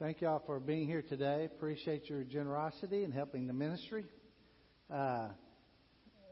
Thank 0.00 0.22
y'all 0.22 0.42
for 0.44 0.58
being 0.58 0.88
here 0.88 1.02
today. 1.02 1.44
Appreciate 1.44 2.10
your 2.10 2.24
generosity 2.24 3.04
and 3.04 3.14
helping 3.14 3.46
the 3.46 3.52
ministry. 3.52 4.04
Uh, 4.92 5.28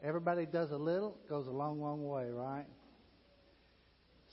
everybody 0.03 0.45
does 0.45 0.71
a 0.71 0.75
little, 0.75 1.15
goes 1.29 1.47
a 1.47 1.51
long, 1.51 1.79
long 1.79 2.05
way, 2.05 2.29
right? 2.29 2.65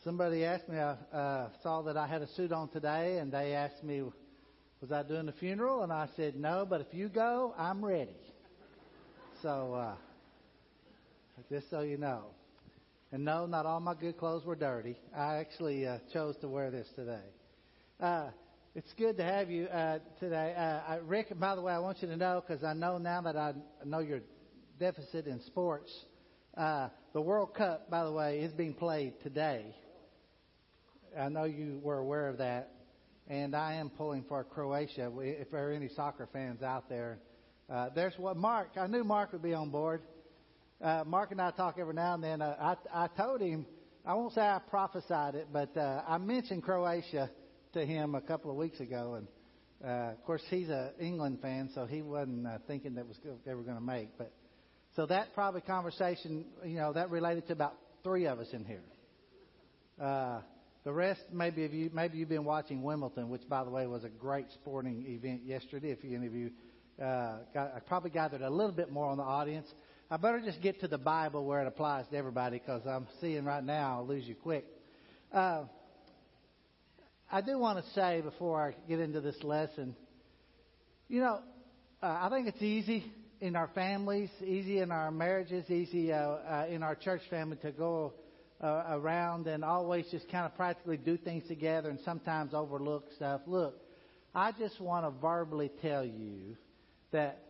Somebody 0.03 0.45
asked 0.45 0.69
me, 0.69 0.79
I 0.79 0.97
uh, 1.17 1.49
saw 1.63 1.83
that 1.83 1.97
I 1.97 2.09
had 2.09 2.23
a 2.23 2.27
suit 2.35 2.51
on 2.51 2.71
today, 2.71 3.19
and 3.19 3.31
they 3.31 3.55
asked 3.55 3.85
me, 3.85 4.03
was 4.81 4.91
I 4.91 5.05
doing 5.05 5.27
the 5.27 5.33
funeral? 5.33 5.85
And 5.85 5.93
I 5.93 6.09
said, 6.17 6.35
no, 6.35 6.67
but 6.69 6.81
if 6.81 6.89
you 6.93 7.09
go, 7.09 7.55
I'm 7.57 7.85
ready. 7.85 8.17
So, 9.43 9.75
uh, 9.75 9.95
just 11.49 11.71
so 11.71 11.83
you 11.83 11.99
know. 11.99 12.25
And 13.13 13.25
no, 13.25 13.47
not 13.47 13.65
all 13.65 13.79
my 13.79 13.95
good 13.95 14.19
clothes 14.19 14.45
were 14.45 14.57
dirty. 14.57 14.97
I 15.17 15.37
actually 15.37 15.87
uh, 15.87 15.99
chose 16.13 16.37
to 16.39 16.49
wear 16.49 16.73
this 16.73 16.89
today. 16.97 17.23
Uh, 18.01 18.31
it's 18.75 18.93
good 18.97 19.17
to 19.17 19.25
have 19.25 19.51
you 19.51 19.65
uh, 19.67 19.99
today. 20.21 20.55
Uh, 20.57 20.99
Rick, 21.05 21.39
by 21.41 21.57
the 21.57 21.61
way, 21.61 21.73
I 21.73 21.81
want 21.81 22.03
you 22.03 22.09
to 22.09 22.17
know, 22.17 22.43
because 22.47 22.63
I 22.63 22.73
know 22.73 22.99
now 22.99 23.21
that 23.23 23.37
I 23.37 23.55
know 23.85 23.99
your 23.99 24.21
deficit 24.79 25.27
in 25.27 25.41
sports, 25.43 25.93
uh, 26.57 26.89
the 27.13 27.21
World 27.21 27.53
Cup, 27.55 27.91
by 27.91 28.05
the 28.05 28.13
way, 28.13 28.39
is 28.39 28.53
being 28.53 28.75
played 28.75 29.15
today. 29.23 29.75
I 31.19 31.29
know 31.29 31.45
you 31.45 31.81
were 31.83 31.99
aware 31.99 32.29
of 32.29 32.39
that. 32.39 32.73
And 33.27 33.55
I 33.57 33.75
am 33.75 33.91
pulling 33.91 34.25
for 34.29 34.43
Croatia. 34.45 35.11
If 35.19 35.51
there 35.51 35.69
are 35.69 35.73
any 35.73 35.89
soccer 35.89 36.29
fans 36.33 36.63
out 36.63 36.89
there, 36.89 37.19
uh, 37.69 37.89
there's 37.95 38.15
what 38.19 38.37
Mark. 38.37 38.71
I 38.77 38.87
knew 38.87 39.05
Mark 39.05 39.33
would 39.33 39.43
be 39.43 39.55
on 39.55 39.71
board. 39.71 40.03
Uh, 40.83 41.05
Mark 41.07 41.31
and 41.33 41.41
I 41.41 41.51
talk 41.51 41.77
every 41.79 41.95
now 41.95 42.15
and 42.15 42.25
then. 42.25 42.43
Uh, 42.43 42.77
I, 42.95 43.05
I 43.05 43.09
told 43.09 43.41
him, 43.41 43.67
I 44.05 44.15
won't 44.15 44.33
say 44.33 44.41
I 44.41 44.59
prophesied 44.59 45.35
it, 45.35 45.49
but 45.53 45.77
uh, 45.77 46.03
I 46.09 46.19
mentioned 46.19 46.63
Croatia 46.63 47.31
to 47.75 47.85
him 47.85 48.15
a 48.15 48.21
couple 48.21 48.51
of 48.51 48.57
weeks 48.57 48.81
ago, 48.81 49.15
and 49.15 49.27
uh, 49.85 50.13
of 50.13 50.25
course 50.25 50.43
he's 50.51 50.69
a 50.69 50.93
England 51.01 51.39
fan, 51.41 51.71
so 51.75 51.87
he 51.87 52.03
wasn't 52.03 52.47
uh, 52.47 52.59
thinking 52.67 52.95
that 52.97 53.07
was 53.07 53.17
they 53.47 53.55
were 53.55 53.63
going 53.63 53.77
to 53.77 53.83
make. 53.83 54.09
But 54.19 54.33
so 54.97 55.07
that 55.07 55.35
probably 55.35 55.61
conversation, 55.61 56.45
you 56.65 56.77
know, 56.77 56.93
that 56.93 57.11
related 57.11 57.47
to 57.49 57.53
about 57.53 57.75
three 58.03 58.27
of 58.27 58.41
us 58.41 58.49
in 58.53 58.65
here. 58.65 58.83
Uh, 60.01 60.41
the 60.85 60.93
rest, 60.93 61.21
maybe 61.33 61.65
of 61.65 61.75
you, 61.75 61.91
maybe 61.93 62.19
you've 62.19 62.29
been 62.29 62.45
watching 62.45 62.83
Wimbledon, 62.83 63.29
which 63.29 63.47
by 63.49 63.65
the 63.65 63.71
way 63.71 63.87
was 63.87 64.05
a 64.05 64.09
great 64.09 64.47
sporting 64.55 65.05
event 65.07 65.43
yesterday. 65.45 65.91
If 65.91 65.99
any 66.05 66.27
of 66.27 66.35
you 66.35 66.51
uh, 67.01 67.39
got, 67.53 67.75
I 67.77 67.81
probably 67.87 68.11
gathered 68.11 68.41
a 68.43 68.51
little 68.51 68.73
bit 68.73 68.91
more 68.91 69.07
on 69.07 69.19
the 69.19 69.23
audience. 69.23 69.67
I 70.11 70.17
better 70.17 70.41
just 70.41 70.61
get 70.61 70.81
to 70.81 70.89
the 70.89 70.99
Bible 70.99 71.45
where 71.45 71.61
it 71.61 71.69
applies 71.69 72.07
to 72.09 72.17
everybody 72.17 72.59
because 72.59 72.83
I'm 72.87 73.07
seeing 73.21 73.45
right 73.45 73.63
now 73.63 73.99
I'll 73.99 74.07
lose 74.07 74.27
you 74.27 74.35
quick. 74.35 74.65
Uh, 75.33 75.65
I 77.33 77.41
do 77.43 77.61
want 77.61 77.85
to 77.85 77.93
say 77.93 78.21
before 78.23 78.61
I 78.61 78.89
get 78.89 78.99
into 78.99 79.21
this 79.21 79.41
lesson, 79.45 79.95
you 81.09 81.21
know, 81.21 81.39
uh, 82.03 82.19
I 82.23 82.29
think 82.29 82.49
it's 82.49 82.61
easy 82.61 83.05
in 83.41 83.55
our 83.55 83.69
families, 83.73 84.31
easy 84.45 84.81
in 84.81 84.91
our 84.91 85.13
marriages, 85.13 85.71
easy 85.71 86.13
uh, 86.13 86.17
uh, 86.17 86.67
in 86.69 86.83
our 86.83 86.97
church 86.97 87.21
family 87.31 87.57
to 87.63 87.71
go 87.71 88.15
uh, 88.61 88.83
around 88.89 89.47
and 89.47 89.65
always 89.65 90.07
just 90.11 90.29
kind 90.29 90.45
of 90.45 90.57
practically 90.57 90.97
do 90.97 91.17
things 91.17 91.47
together 91.47 91.89
and 91.89 92.01
sometimes 92.05 92.53
overlook 92.53 93.05
stuff. 93.15 93.43
Look, 93.47 93.81
I 94.35 94.51
just 94.51 94.81
want 94.81 95.07
to 95.07 95.13
verbally 95.21 95.71
tell 95.83 96.05
you 96.05 96.57
that 97.13 97.45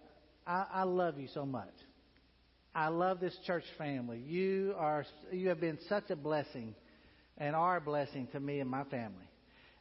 I, 0.46 0.66
I 0.74 0.82
love 0.82 1.18
you 1.18 1.28
so 1.32 1.46
much. 1.46 1.72
I 2.74 2.88
love 2.88 3.18
this 3.18 3.36
church 3.46 3.64
family. 3.78 4.18
You 4.18 4.74
are 4.76 5.06
you 5.32 5.48
have 5.48 5.60
been 5.60 5.78
such 5.88 6.10
a 6.10 6.16
blessing 6.16 6.74
and 7.38 7.56
are 7.56 7.78
a 7.78 7.80
blessing 7.80 8.28
to 8.32 8.40
me 8.40 8.60
and 8.60 8.68
my 8.68 8.84
family 8.84 9.29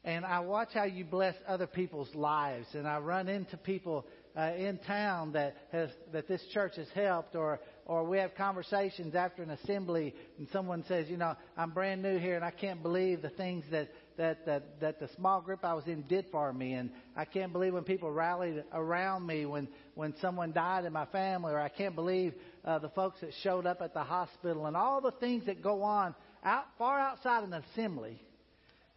and 0.04 0.26
I 0.26 0.40
watch 0.40 0.70
how 0.74 0.86
you 0.86 1.04
bless 1.04 1.36
other 1.48 1.68
people's 1.68 2.14
lives, 2.16 2.68
and 2.74 2.88
I 2.88 3.00
run 3.00 3.28
into 3.28 3.58
people 3.58 4.06
uh, 4.38 4.54
in 4.58 4.78
town 4.78 5.34
that 5.34 5.56
has 5.72 5.90
that 6.14 6.28
this 6.28 6.42
church 6.54 6.78
has 6.78 6.88
helped, 6.96 7.36
or 7.36 7.60
or 7.86 8.06
we 8.06 8.18
have 8.20 8.34
conversations 8.36 9.14
after 9.14 9.44
an 9.44 9.50
assembly, 9.50 10.16
and 10.38 10.48
someone 10.54 10.86
says, 10.88 11.10
you 11.10 11.18
know, 11.18 11.36
I'm 11.58 11.72
brand 11.72 12.02
new 12.02 12.18
here, 12.18 12.36
and 12.36 12.46
I 12.46 12.52
can't 12.52 12.82
believe 12.82 13.22
the 13.22 13.30
things 13.30 13.66
that 13.72 13.90
that 14.18 14.46
that 14.46 14.80
that 14.80 15.00
the 15.02 15.10
small 15.18 15.42
group 15.42 15.66
I 15.66 15.74
was 15.74 15.86
in 15.86 16.04
did 16.04 16.28
for 16.32 16.54
me, 16.54 16.74
and 16.74 16.92
I 17.18 17.26
can't 17.26 17.52
believe 17.52 17.74
when 17.74 17.84
people 17.84 18.10
rallied 18.10 18.64
around 18.72 19.26
me 19.26 19.46
when 19.46 19.68
when 19.96 20.14
someone 20.22 20.54
died 20.54 20.86
in 20.86 20.94
my 20.94 21.08
family, 21.08 21.52
or 21.52 21.60
I 21.60 21.70
can't 21.70 21.96
believe 21.96 22.34
uh, 22.64 22.80
the 22.80 22.90
folks 22.90 23.20
that 23.20 23.32
showed 23.44 23.66
up 23.66 23.82
at 23.82 23.94
the 23.94 24.04
hospital, 24.04 24.66
and 24.66 24.78
all 24.78 25.02
the 25.02 25.12
things 25.12 25.46
that 25.48 25.62
go 25.62 25.84
on 25.84 26.16
out 26.44 26.66
far 26.78 26.98
outside 27.00 27.44
an 27.44 27.54
assembly 27.54 28.22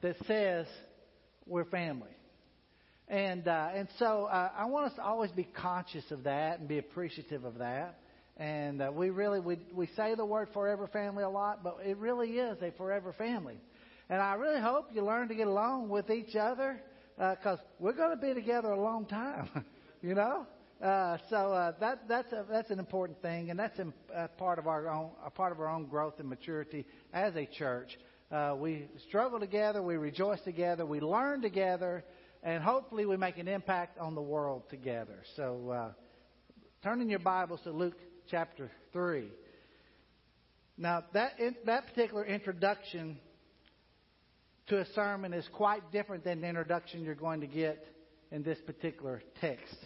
that 0.02 0.16
says 0.26 0.66
we're 1.52 1.64
family. 1.66 2.10
And 3.08 3.46
uh, 3.46 3.68
and 3.74 3.88
so 3.98 4.24
uh, 4.24 4.50
I 4.56 4.64
want 4.64 4.86
us 4.86 4.96
to 4.96 5.02
always 5.02 5.30
be 5.32 5.44
conscious 5.44 6.10
of 6.10 6.24
that 6.24 6.60
and 6.60 6.68
be 6.68 6.78
appreciative 6.78 7.44
of 7.44 7.58
that. 7.58 7.98
And 8.38 8.80
uh, 8.80 8.90
we 8.92 9.10
really 9.10 9.38
we 9.38 9.58
we 9.74 9.86
say 9.94 10.14
the 10.14 10.24
word 10.24 10.48
forever 10.54 10.86
family 10.86 11.22
a 11.22 11.28
lot, 11.28 11.62
but 11.62 11.76
it 11.84 11.98
really 11.98 12.30
is 12.30 12.56
a 12.62 12.70
forever 12.72 13.12
family. 13.12 13.60
And 14.08 14.20
I 14.20 14.34
really 14.34 14.60
hope 14.60 14.88
you 14.92 15.04
learn 15.04 15.28
to 15.28 15.34
get 15.34 15.46
along 15.46 15.90
with 15.90 16.10
each 16.10 16.34
other 16.36 16.80
because 17.16 17.58
uh, 17.58 17.64
we're 17.78 17.92
going 17.92 18.10
to 18.10 18.16
be 18.16 18.32
together 18.32 18.70
a 18.70 18.80
long 18.80 19.04
time, 19.04 19.48
you 20.02 20.14
know. 20.14 20.46
Uh, 20.82 21.18
so 21.30 21.36
uh, 21.52 21.72
that 21.80 22.08
that's 22.08 22.32
a, 22.32 22.44
that's 22.50 22.70
an 22.70 22.78
important 22.78 23.20
thing, 23.20 23.50
and 23.50 23.58
that's 23.58 23.78
a, 23.78 23.92
a 24.14 24.28
part 24.28 24.58
of 24.58 24.66
our 24.66 24.88
own 24.88 25.10
a 25.24 25.30
part 25.30 25.52
of 25.52 25.60
our 25.60 25.68
own 25.68 25.84
growth 25.84 26.14
and 26.18 26.28
maturity 26.28 26.86
as 27.12 27.36
a 27.36 27.46
church. 27.46 27.98
Uh, 28.32 28.54
we 28.56 28.86
struggle 29.08 29.38
together, 29.38 29.82
we 29.82 29.98
rejoice 29.98 30.40
together, 30.40 30.86
we 30.86 31.00
learn 31.00 31.42
together, 31.42 32.02
and 32.42 32.62
hopefully 32.62 33.04
we 33.04 33.14
make 33.14 33.36
an 33.36 33.46
impact 33.46 33.98
on 33.98 34.14
the 34.14 34.22
world 34.22 34.62
together. 34.70 35.18
So, 35.36 35.68
uh, 35.68 35.92
turn 36.82 37.02
in 37.02 37.10
your 37.10 37.18
Bibles 37.18 37.60
to 37.64 37.72
Luke 37.72 37.98
chapter 38.30 38.70
3. 38.94 39.28
Now, 40.78 41.04
that, 41.12 41.38
in, 41.38 41.54
that 41.66 41.88
particular 41.88 42.24
introduction 42.24 43.18
to 44.68 44.80
a 44.80 44.86
sermon 44.94 45.34
is 45.34 45.46
quite 45.52 45.92
different 45.92 46.24
than 46.24 46.40
the 46.40 46.48
introduction 46.48 47.04
you're 47.04 47.14
going 47.14 47.42
to 47.42 47.46
get 47.46 47.86
in 48.30 48.42
this 48.42 48.58
particular 48.64 49.22
text. 49.42 49.76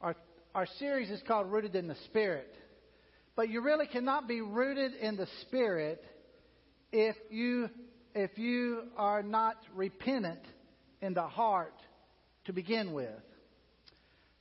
Our, 0.00 0.16
our 0.54 0.66
series 0.78 1.10
is 1.10 1.20
called 1.28 1.52
Rooted 1.52 1.76
in 1.76 1.88
the 1.88 1.96
Spirit. 2.06 2.54
But 3.38 3.50
you 3.50 3.60
really 3.60 3.86
cannot 3.86 4.26
be 4.26 4.40
rooted 4.40 4.94
in 4.94 5.16
the 5.16 5.28
Spirit 5.42 6.04
if 6.90 7.14
you 7.30 7.70
if 8.12 8.36
you 8.36 8.82
are 8.96 9.22
not 9.22 9.54
repentant 9.76 10.40
in 11.00 11.14
the 11.14 11.22
heart 11.22 11.76
to 12.46 12.52
begin 12.52 12.92
with. 12.92 13.22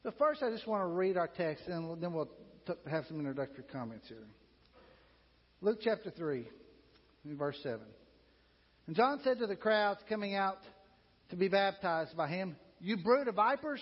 So 0.02 0.12
first, 0.18 0.42
I 0.42 0.50
just 0.50 0.66
want 0.66 0.82
to 0.82 0.88
read 0.88 1.16
our 1.16 1.28
text, 1.28 1.68
and 1.68 2.02
then 2.02 2.12
we'll 2.12 2.32
t- 2.66 2.74
have 2.90 3.06
some 3.08 3.20
introductory 3.20 3.66
comments 3.72 4.08
here. 4.08 4.18
Luke 5.62 5.78
chapter 5.84 6.10
three, 6.10 6.48
verse 7.24 7.60
seven. 7.62 7.86
And 8.88 8.96
John 8.96 9.20
said 9.24 9.38
to 9.38 9.46
the 9.46 9.56
crowds 9.56 10.00
coming 10.10 10.34
out 10.34 10.58
to 11.30 11.36
be 11.36 11.50
baptized 11.50 12.18
by 12.18 12.30
him, 12.30 12.56
"You 12.82 12.98
brood 12.98 13.28
of 13.28 13.36
vipers, 13.36 13.82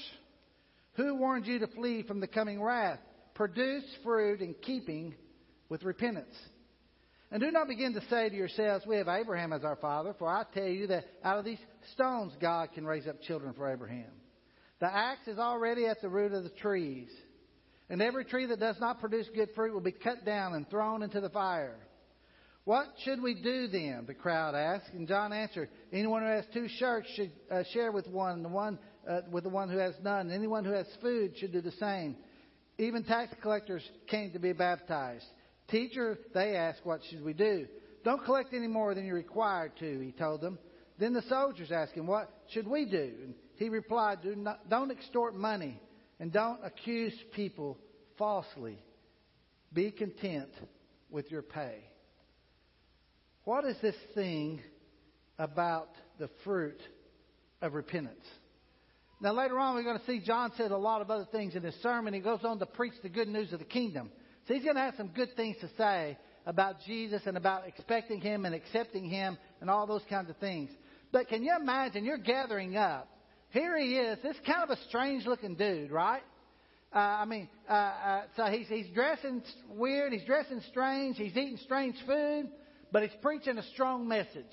who 0.96 1.16
warned 1.16 1.48
you 1.48 1.60
to 1.60 1.68
flee 1.68 2.04
from 2.04 2.20
the 2.20 2.28
coming 2.28 2.62
wrath?" 2.62 3.00
Produce 3.36 3.84
fruit 4.04 4.42
in 4.42 4.56
keeping 4.62 5.14
with 5.70 5.84
repentance. 5.84 6.36
And 7.32 7.42
do 7.42 7.52
not 7.52 7.68
begin 7.68 7.94
to 7.94 8.02
say 8.10 8.30
to 8.30 8.36
yourselves, 8.36 8.86
We 8.86 8.98
have 8.98 9.08
Abraham 9.08 9.54
as 9.54 9.64
our 9.64 9.76
father, 9.76 10.16
for 10.18 10.28
I 10.28 10.44
tell 10.54 10.68
you 10.68 10.88
that 10.88 11.06
out 11.24 11.38
of 11.38 11.46
these 11.46 11.60
stones 11.94 12.34
God 12.42 12.70
can 12.74 12.86
raise 12.86 13.08
up 13.08 13.22
children 13.22 13.54
for 13.54 13.72
Abraham. 13.72 14.12
The 14.80 14.94
axe 14.94 15.28
is 15.28 15.38
already 15.38 15.86
at 15.86 16.02
the 16.02 16.10
root 16.10 16.34
of 16.34 16.44
the 16.44 16.50
trees, 16.50 17.10
and 17.90 18.02
every 18.02 18.26
tree 18.26 18.46
that 18.48 18.60
does 18.60 18.78
not 18.80 19.00
produce 19.00 19.28
good 19.36 19.50
fruit 19.56 19.74
will 19.74 19.82
be 19.82 19.92
cut 19.92 20.26
down 20.26 20.54
and 20.54 20.70
thrown 20.70 21.04
into 21.04 21.22
the 21.22 21.30
fire. 21.30 21.78
What 22.66 22.88
should 23.04 23.22
we 23.22 23.36
do 23.36 23.68
then? 23.68 24.06
The 24.08 24.16
crowd 24.16 24.56
asked. 24.56 24.92
And 24.94 25.08
John 25.08 25.32
answered, 25.32 25.70
Anyone 25.94 26.24
who 26.24 26.30
has 26.30 26.46
two 26.52 26.68
shirts 26.68 27.08
should 27.16 27.32
uh, 27.52 27.64
share 27.74 27.92
with 27.92 28.08
one, 28.08 28.34
and 28.34 28.46
the 28.46 28.50
one 28.50 28.80
uh, 29.08 29.22
with 29.32 29.44
the 29.44 29.52
one 29.52 29.70
who 29.70 29.78
has 29.78 29.94
none. 30.04 30.32
Anyone 30.32 30.66
who 30.66 30.72
has 30.72 30.88
food 31.00 31.38
should 31.38 31.52
do 31.52 31.62
the 31.62 31.72
same. 31.74 32.16
Even 32.78 33.04
tax 33.04 33.34
collectors 33.42 33.84
came 34.08 34.32
to 34.32 34.40
be 34.40 34.54
baptized. 34.54 35.26
Teacher, 35.70 36.18
they 36.34 36.56
asked, 36.56 36.82
what 36.84 37.02
should 37.10 37.24
we 37.24 37.34
do? 37.34 37.68
Don't 38.04 38.24
collect 38.24 38.54
any 38.54 38.68
more 38.68 38.94
than 38.94 39.06
you're 39.06 39.16
required 39.16 39.72
to, 39.80 40.00
he 40.00 40.12
told 40.12 40.42
them. 40.42 40.60
Then 41.00 41.14
the 41.14 41.24
soldiers 41.24 41.72
asked 41.72 41.94
him, 41.94 42.08
what 42.08 42.32
should 42.50 42.68
we 42.68 42.86
do? 42.86 43.12
And 43.24 43.34
he 43.58 43.70
replied, 43.70 44.22
do 44.22 44.36
not, 44.36 44.70
don't 44.70 44.92
extort 44.92 45.36
money 45.36 45.82
and 46.20 46.32
don't 46.32 46.60
accuse 46.64 47.14
people 47.34 47.78
falsely. 48.18 48.78
Be 49.74 49.92
content 49.92 50.50
with 51.10 51.32
your 51.32 51.42
pay. 51.42 51.80
What 53.44 53.66
is 53.66 53.76
this 53.82 53.96
thing 54.14 54.62
about 55.38 55.90
the 56.20 56.30
fruit 56.44 56.80
of 57.62 57.74
repentance? 57.74 58.26
Now, 59.22 59.34
later 59.34 59.58
on, 59.58 59.76
we're 59.76 59.84
going 59.84 60.00
to 60.00 60.06
see 60.06 60.20
John 60.20 60.52
said 60.58 60.72
a 60.72 60.78
lot 60.78 61.02
of 61.02 61.10
other 61.10 61.28
things 61.32 61.56
in 61.56 61.64
his 61.64 61.76
sermon. 61.82 62.14
He 62.14 62.20
goes 62.20 62.42
on 62.44 62.60
to 62.60 62.66
preach 62.66 62.94
the 63.02 63.10
good 63.10 63.30
news 63.30 63.54
of 63.54 63.60
the 63.60 63.66
kingdom. 63.66 64.12
So 64.48 64.54
he's 64.54 64.64
going 64.64 64.76
to 64.76 64.82
have 64.82 64.96
some 64.98 65.08
good 65.08 65.36
things 65.36 65.56
to 65.62 65.70
say 65.78 66.18
about 66.46 66.76
Jesus 66.86 67.22
and 67.26 67.38
about 67.38 67.68
expecting 67.68 68.22
him 68.22 68.46
and 68.46 68.54
accepting 68.54 69.10
him 69.10 69.38
and 69.62 69.70
all 69.70 69.88
those 69.88 70.04
kinds 70.10 70.30
of 70.30 70.38
things. 70.38 70.70
But 71.12 71.30
can 71.30 71.44
you 71.44 71.56
imagine 71.60 72.04
you're 72.04 72.18
gathering 72.18 72.76
up? 72.76 73.10
Here 73.50 73.78
he 73.78 73.96
is, 73.96 74.20
this 74.22 74.36
kind 74.46 74.64
of 74.64 74.70
a 74.70 74.78
strange 74.90 75.26
looking 75.26 75.56
dude, 75.56 75.90
right? 75.90 76.24
Uh, 76.94 77.00
I 77.00 77.26
mean, 77.26 77.48
uh, 77.70 77.74
uh, 77.74 78.22
so 78.36 78.46
he's, 78.46 78.68
he's 78.68 78.88
dressing 78.94 79.42
weird, 79.70 80.14
he's 80.14 80.26
dressing 80.26 80.62
strange, 80.70 81.18
he's 81.18 81.32
eating 81.32 81.58
strange 81.64 81.96
food, 82.06 82.50
but 82.92 83.02
he's 83.04 83.12
preaching 83.22 83.58
a 83.58 83.64
strong 83.74 84.08
message. 84.08 84.44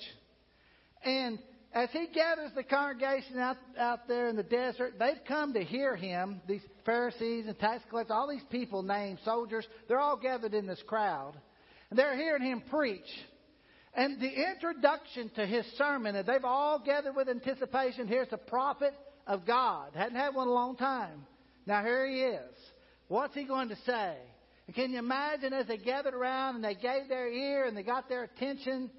And 1.03 1.37
as 1.73 1.89
he 1.91 2.07
gathers 2.13 2.51
the 2.55 2.63
congregation 2.63 3.39
out, 3.39 3.57
out 3.79 4.07
there 4.07 4.29
in 4.29 4.35
the 4.35 4.43
desert, 4.43 4.93
they've 4.99 5.23
come 5.27 5.53
to 5.53 5.63
hear 5.63 5.95
him, 5.95 6.39
these 6.47 6.61
Pharisees 6.85 7.45
and 7.47 7.57
tax 7.57 7.83
collectors, 7.89 8.13
all 8.13 8.29
these 8.29 8.45
people 8.51 8.83
named 8.83 9.17
soldiers, 9.25 9.65
they're 9.87 9.99
all 9.99 10.17
gathered 10.17 10.53
in 10.53 10.67
this 10.67 10.81
crowd. 10.85 11.33
And 11.89 11.97
they're 11.97 12.15
hearing 12.15 12.43
him 12.43 12.61
preach. 12.69 13.01
And 13.95 14.19
the 14.19 14.51
introduction 14.51 15.31
to 15.35 15.45
his 15.45 15.65
sermon, 15.77 16.15
and 16.15 16.27
they've 16.27 16.45
all 16.45 16.79
gathered 16.83 17.15
with 17.15 17.27
anticipation. 17.27 18.07
Here's 18.07 18.29
the 18.29 18.37
prophet 18.37 18.93
of 19.25 19.45
God. 19.45 19.91
Hadn't 19.95 20.17
had 20.17 20.35
one 20.35 20.47
in 20.47 20.51
a 20.51 20.53
long 20.53 20.75
time. 20.75 21.25
Now 21.65 21.83
here 21.83 22.07
he 22.07 22.21
is. 22.21 22.55
What's 23.07 23.33
he 23.33 23.45
going 23.45 23.69
to 23.69 23.77
say? 23.85 24.15
And 24.67 24.75
can 24.75 24.91
you 24.91 24.99
imagine 24.99 25.53
as 25.53 25.67
they 25.67 25.77
gathered 25.77 26.13
around 26.13 26.55
and 26.55 26.63
they 26.63 26.75
gave 26.75 27.09
their 27.09 27.31
ear 27.31 27.65
and 27.65 27.75
they 27.75 27.83
got 27.83 28.09
their 28.09 28.23
attention? 28.23 28.89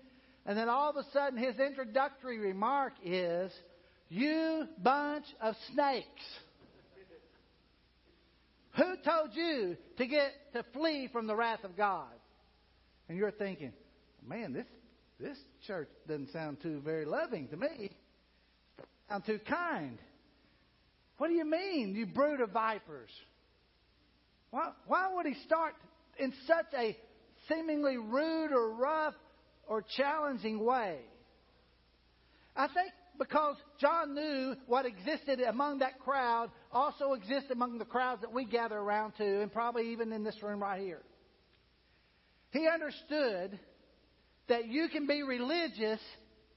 And 0.46 0.58
then 0.58 0.68
all 0.68 0.90
of 0.90 0.96
a 0.96 1.04
sudden, 1.12 1.38
his 1.38 1.58
introductory 1.58 2.38
remark 2.38 2.92
is, 3.02 3.50
You 4.08 4.66
bunch 4.82 5.24
of 5.40 5.54
snakes. 5.72 6.22
Who 8.76 8.96
told 9.04 9.30
you 9.34 9.76
to 9.98 10.06
get 10.06 10.32
to 10.52 10.64
flee 10.72 11.08
from 11.12 11.26
the 11.26 11.36
wrath 11.36 11.64
of 11.64 11.76
God? 11.76 12.08
And 13.08 13.16
you're 13.16 13.30
thinking, 13.30 13.72
man, 14.26 14.52
this 14.52 14.66
this 15.20 15.38
church 15.66 15.88
doesn't 16.08 16.32
sound 16.32 16.60
too 16.60 16.80
very 16.80 17.04
loving 17.04 17.48
to 17.48 17.56
me. 17.56 17.90
I'm 19.08 19.22
too 19.22 19.38
kind. 19.38 19.98
What 21.18 21.28
do 21.28 21.34
you 21.34 21.44
mean, 21.44 21.94
you 21.94 22.06
brood 22.06 22.40
of 22.40 22.50
vipers? 22.50 23.10
Why, 24.50 24.72
why 24.86 25.12
would 25.14 25.26
he 25.26 25.34
start 25.46 25.74
in 26.18 26.32
such 26.46 26.66
a 26.76 26.96
seemingly 27.48 27.96
rude 27.96 28.52
or 28.52 28.72
rough 28.74 29.14
or 29.68 29.84
challenging 29.96 30.64
way. 30.64 30.98
I 32.56 32.66
think 32.68 32.92
because 33.18 33.56
John 33.80 34.14
knew 34.14 34.56
what 34.66 34.86
existed 34.86 35.40
among 35.40 35.78
that 35.78 36.00
crowd 36.00 36.50
also 36.72 37.12
exists 37.12 37.50
among 37.50 37.78
the 37.78 37.84
crowds 37.84 38.22
that 38.22 38.32
we 38.32 38.44
gather 38.44 38.76
around 38.76 39.12
to, 39.18 39.42
and 39.42 39.52
probably 39.52 39.92
even 39.92 40.12
in 40.12 40.24
this 40.24 40.36
room 40.42 40.60
right 40.62 40.80
here. 40.80 41.02
He 42.50 42.68
understood 42.68 43.58
that 44.48 44.68
you 44.68 44.88
can 44.88 45.06
be 45.06 45.22
religious 45.22 46.00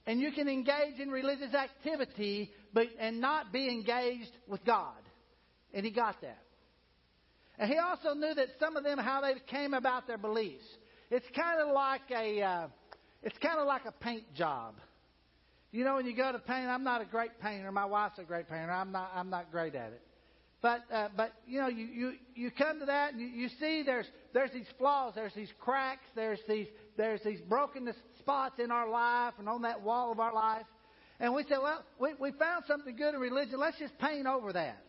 and 0.06 0.19
you 0.19 0.31
can 0.31 0.48
engage 0.48 1.00
in 1.00 1.09
religious 1.09 1.54
activity 1.54 2.51
but 2.74 2.88
and 3.00 3.19
not 3.19 3.51
be 3.51 3.68
engaged 3.68 4.31
with 4.48 4.63
God. 4.65 4.94
And 5.74 5.86
he 5.86 5.92
got 5.92 6.21
that. 6.21 6.42
And 7.59 7.69
he 7.71 7.77
also 7.77 8.13
knew 8.13 8.33
that 8.36 8.48
some 8.59 8.77
of 8.77 8.83
them 8.83 9.00
how 9.00 9.21
they 9.21 9.33
came 9.48 9.74
about 9.74 10.07
their 10.07 10.18
beliefs. 10.18 10.63
It's 11.09 11.25
kind 11.36 11.62
of 11.62 11.74
like 11.74 12.01
a 12.12 12.42
uh, 12.42 12.68
it's 13.24 13.38
kind 13.40 13.60
of 13.60 13.68
like 13.68 13.86
a 13.86 13.92
paint 13.92 14.34
job. 14.34 14.75
You 15.72 15.84
know, 15.84 15.96
when 15.96 16.06
you 16.06 16.16
go 16.16 16.31
to 16.31 16.40
paint, 16.40 16.68
I'm 16.68 16.84
not 16.84 17.02
a 17.02 17.06
great 17.06 17.40
painter. 17.42 17.72
My 17.72 17.86
wife's 17.86 18.19
a 18.19 18.24
great 18.24 18.50
painter. 18.50 18.72
I'm 18.72 18.92
not. 18.92 19.12
I'm 19.14 19.30
not 19.30 19.52
great 19.52 19.75
at 19.75 19.92
it. 19.92 20.02
But 20.62 20.81
uh, 20.92 21.10
but 21.16 21.34
you 21.46 21.60
know, 21.60 21.68
you 21.68 21.86
you 21.86 22.14
you 22.36 22.52
come 22.52 22.80
to 22.80 22.86
that 22.86 23.14
and 23.14 23.22
you, 23.22 23.28
you 23.28 23.50
see 23.60 23.84
there's 23.84 24.08
there's 24.34 24.52
these 24.52 24.66
flaws, 24.78 25.14
there's 25.16 25.34
these 25.34 25.52
cracks, 25.60 26.06
there's 26.16 26.40
these 26.48 26.68
there's 26.96 27.22
these 27.24 27.40
brokenness 27.42 27.96
spots 28.19 28.56
in 28.60 28.72
our 28.72 28.90
life 28.90 29.34
and 29.40 29.48
on 29.48 29.62
that 29.64 29.81
wall 29.81 30.12
of 30.12 30.19
our 30.19 30.34
life. 30.34 30.66
And 31.19 31.34
we 31.34 31.44
say, 31.44 31.56
well, 31.62 31.84
we, 32.00 32.14
we 32.19 32.31
found 32.31 32.66
something 32.68 32.96
good 32.96 33.16
in 33.16 33.19
religion. 33.19 33.60
Let's 33.60 33.80
just 33.80 33.98
paint 33.98 34.28
over 34.28 34.54
that. 34.54 34.84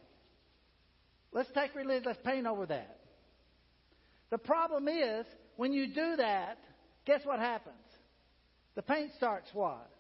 Let's 1.33 1.49
take 1.55 1.75
religion. 1.75 2.05
Let's 2.07 2.21
paint 2.25 2.47
over 2.47 2.67
that. 2.67 2.99
The 4.31 4.39
problem 4.39 4.89
is 4.89 5.27
when 5.57 5.73
you 5.73 5.87
do 5.87 6.17
that, 6.17 6.59
guess 7.07 7.21
what 7.25 7.39
happens? 7.41 7.77
The 8.79 8.83
paint 8.83 9.11
starts 9.17 9.51
what? 9.55 9.91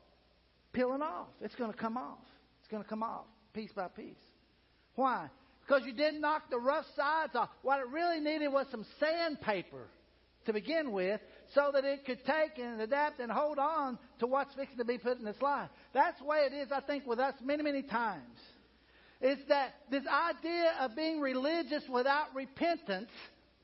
Peeling 0.73 1.03
off. 1.03 1.27
It's 1.41 1.57
going 1.57 1.73
to 1.73 1.77
come 1.77 1.97
off. 1.97 2.21
It's 2.61 2.71
going 2.71 2.81
to 2.81 2.89
come 2.89 3.03
off 3.03 3.25
piece 3.53 3.73
by 3.73 3.89
piece. 3.89 4.15
Why? 4.95 5.29
Because 5.67 5.83
you 5.85 5.93
didn't 5.93 6.21
knock 6.21 6.49
the 6.49 6.61
rough 6.61 6.85
sides 6.95 7.35
off. 7.35 7.49
What 7.63 7.81
it 7.81 7.89
really 7.89 8.21
needed 8.21 8.47
was 8.53 8.69
some 8.71 8.87
sandpaper 9.01 9.89
to 10.47 10.53
begin 10.53 10.93
with 10.93 11.21
so 11.57 11.73
that 11.75 11.85
it 11.85 12.07
could 12.07 12.25
take 12.25 12.65
and 12.65 12.81
adapt 12.81 13.19
and 13.19 13.33
hold 13.33 13.59
on 13.59 13.99
to 14.21 14.29
what's 14.29 14.55
fixing 14.55 14.79
to 14.79 14.85
be 14.85 14.97
put 14.97 15.19
in 15.19 15.27
its 15.27 15.43
life. 15.43 15.71
That's 15.93 16.21
the 16.21 16.27
way 16.27 16.47
it 16.49 16.55
is, 16.55 16.69
I 16.71 16.79
think, 16.79 17.05
with 17.05 17.19
us 17.19 17.35
many, 17.43 17.65
many 17.65 17.83
times. 17.83 18.39
Is 19.21 19.39
that 19.49 19.75
this 19.91 20.05
idea 20.07 20.75
of 20.79 20.95
being 20.95 21.21
religious 21.21 21.83
without 21.93 22.33
repentance 22.33 23.11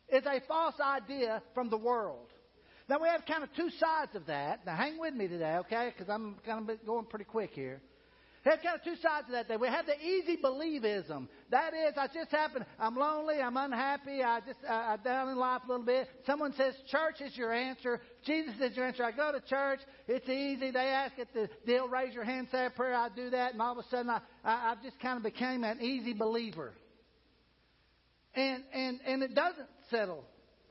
is 0.09 0.27
a 0.27 0.41
false 0.49 0.81
idea 0.81 1.41
from 1.55 1.71
the 1.71 1.79
world. 1.79 2.34
Now 2.89 2.99
we 3.01 3.09
have 3.09 3.25
kind 3.27 3.43
of 3.43 3.49
two 3.57 3.71
sides 3.81 4.15
of 4.15 4.27
that. 4.27 4.67
Now 4.67 4.77
hang 4.77 4.99
with 4.99 5.15
me 5.15 5.27
today, 5.27 5.57
okay? 5.61 5.93
Because 5.93 6.13
I'm 6.13 6.37
kind 6.47 6.69
of 6.69 6.87
going 6.87 7.07
pretty 7.07 7.25
quick 7.25 7.51
here. 7.55 7.81
We 8.45 8.51
have 8.51 8.61
kind 8.61 8.77
of 8.77 8.85
two 8.85 8.97
sides 9.01 9.27
of 9.27 9.33
that. 9.33 9.49
Thing. 9.49 9.59
We 9.59 9.69
have 9.69 9.87
the 9.87 9.99
easy 9.99 10.37
believism. 10.37 11.29
That 11.51 11.73
is, 11.73 11.95
I 11.97 12.09
just 12.09 12.31
happen, 12.31 12.67
I'm 12.79 12.95
lonely, 12.95 13.41
I'm 13.41 13.57
unhappy, 13.57 14.23
I 14.23 14.41
just, 14.41 14.59
uh, 14.69 14.73
I'm 14.73 15.01
down 15.01 15.31
in 15.31 15.39
life 15.39 15.63
a 15.65 15.71
little 15.71 15.87
bit. 15.87 16.09
Someone 16.27 16.53
says 16.53 16.75
church 16.91 17.23
is 17.23 17.35
your 17.39 17.55
answer. 17.55 18.03
Jesus 18.27 18.55
is 18.61 18.77
your 18.77 18.87
answer. 18.87 19.03
I 19.03 19.13
go 19.13 19.33
to 19.33 19.41
church, 19.49 19.81
it's 20.07 20.29
easy. 20.29 20.71
They 20.71 20.79
ask 20.79 21.19
at 21.19 21.33
the 21.33 21.49
deal, 21.65 21.89
raise 21.89 22.13
your 22.13 22.25
hand, 22.25 22.49
say 22.53 22.67
a 22.67 22.71
prayer. 22.71 22.95
I 22.95 23.09
do 23.09 23.31
that, 23.31 23.55
and 23.55 23.63
all 23.63 23.73
of 23.73 23.79
a 23.79 23.89
sudden 23.89 24.11
I, 24.11 24.21
I, 24.45 24.53
I 24.53 24.75
just 24.83 25.01
kind 25.01 25.17
of 25.17 25.23
became 25.23 25.65
an 25.65 25.81
easy 25.81 26.13
believer. 26.13 26.75
And, 28.35 28.63
and, 28.75 29.01
and 29.07 29.23
it 29.23 29.35
doesn't 29.35 29.69
settle 29.91 30.23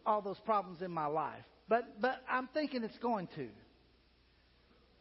all 0.06 0.22
those 0.22 0.40
problems 0.46 0.84
in 0.84 0.92
my 0.92 1.08
life. 1.08 1.44
But, 1.68 2.02
but 2.02 2.22
I'm 2.30 2.48
thinking 2.54 2.84
it's 2.84 2.98
going 3.00 3.28
to. 3.36 3.48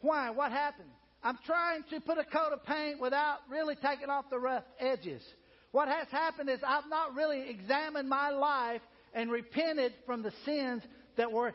Why? 0.00 0.31
What 0.31 0.53
happened? 0.53 0.91
I'm 1.23 1.38
trying 1.47 1.85
to 1.91 2.00
put 2.00 2.19
a 2.19 2.25
coat 2.25 2.53
of 2.53 2.64
paint 2.64 3.00
without 3.00 3.38
really 3.49 3.76
taking 3.76 4.11
off 4.11 4.25
the 4.31 4.38
rough 4.38 4.64
edges. 4.81 5.23
What 5.70 5.88
has 5.88 6.09
happened 6.11 6.50
is 6.50 6.59
I've 6.67 6.88
not 6.88 7.14
really 7.14 7.49
examined 7.49 8.09
my 8.09 8.31
life 8.31 8.82
and 9.14 9.31
repented 9.31 9.93
from 10.06 10.23
the 10.23 10.32
sins 10.44 10.82
that 11.17 11.31
were 11.31 11.55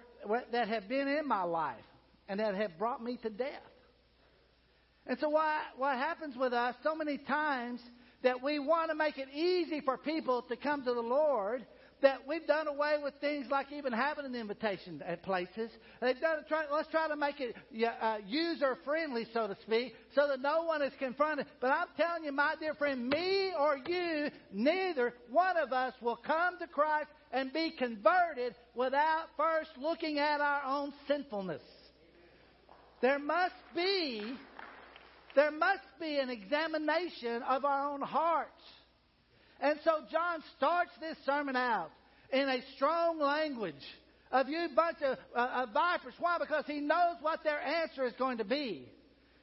that 0.52 0.68
have 0.68 0.88
been 0.88 1.08
in 1.08 1.28
my 1.28 1.44
life 1.44 1.84
and 2.28 2.40
that 2.40 2.56
have 2.56 2.78
brought 2.78 3.04
me 3.04 3.18
to 3.24 3.30
death. 3.30 3.50
And 5.06 5.18
so 5.20 5.30
why, 5.30 5.62
what 5.78 5.98
happens 5.98 6.36
with 6.36 6.54
us 6.54 6.76
so 6.84 6.96
many 6.96 7.18
times 7.18 7.80
that 8.24 8.44
we 8.44 8.60
want 8.60 8.90
to 8.90 8.96
make 8.96 9.18
it 9.18 9.30
easy 9.34 9.82
for 9.82 9.98
people 9.98 10.42
to 10.44 10.56
come 10.56 10.84
to 10.84 10.94
the 10.94 11.00
Lord 11.00 11.66
that 12.02 12.28
we've 12.28 12.46
done 12.46 12.68
away 12.68 12.96
with 13.04 13.14
things 13.20 13.48
like 13.50 13.72
even 13.72 13.92
having 13.92 14.26
an 14.26 14.36
invitation 14.36 15.02
at 15.06 15.24
places. 15.24 15.72
They've 16.00 16.20
done 16.20 16.40
try, 16.48 16.66
let's 16.72 16.90
try 16.90 17.08
to 17.08 17.16
make 17.16 17.40
it 17.40 17.56
uh, 18.02 18.18
user 18.28 18.78
friendly, 18.86 19.26
so 19.34 19.48
to 19.48 19.58
speak, 19.64 19.96
so 20.14 20.28
that 20.28 20.42
no 20.42 20.64
one 20.64 20.82
is 20.82 20.94
confronted. 21.00 21.48
But 21.60 21.72
I'm 21.72 21.88
telling 21.98 22.24
you, 22.24 22.32
my 22.32 22.56
dear 22.60 22.76
friend, 22.76 23.10
me 23.10 23.52
or 23.58 23.78
you, 23.88 24.30
neither 24.54 25.14
one 25.32 25.58
of 25.58 25.74
us 25.74 25.94
will 26.02 26.18
come 26.18 26.60
to 26.60 26.68
Christ 26.68 27.10
and 27.32 27.52
be 27.52 27.72
converted 27.72 28.56
without 28.76 29.26
first 29.36 29.72
looking 29.80 30.20
at 30.20 30.40
our 30.40 30.64
own 30.64 30.94
sinfulness. 31.08 31.62
There 33.02 33.20
must 33.20 33.56
be 33.76 34.38
there 35.36 35.52
must 35.52 35.84
be 36.00 36.18
an 36.18 36.32
examination 36.32 37.44
of 37.44 37.64
our 37.64 37.92
own 37.92 38.02
hearts. 38.02 38.50
And 39.60 39.80
so 39.84 39.92
John 40.12 40.44
starts 40.58 40.92
this 41.00 41.18
sermon 41.26 41.56
out 41.56 41.90
in 42.32 42.48
a 42.48 42.60
strong 42.76 43.20
language 43.20 43.76
of 44.32 44.50
you 44.50 44.68
bunch 44.76 44.98
of, 45.02 45.18
uh, 45.36 45.64
of 45.64 45.74
vipers. 45.74 46.14
Why? 46.20 46.38
Because 46.40 46.66
he 46.68 46.80
knows 46.80 47.16
what 47.22 47.44
their 47.44 47.62
answer 47.62 48.06
is 48.06 48.14
going 48.20 48.40
to 48.40 48.46
be. 48.46 48.90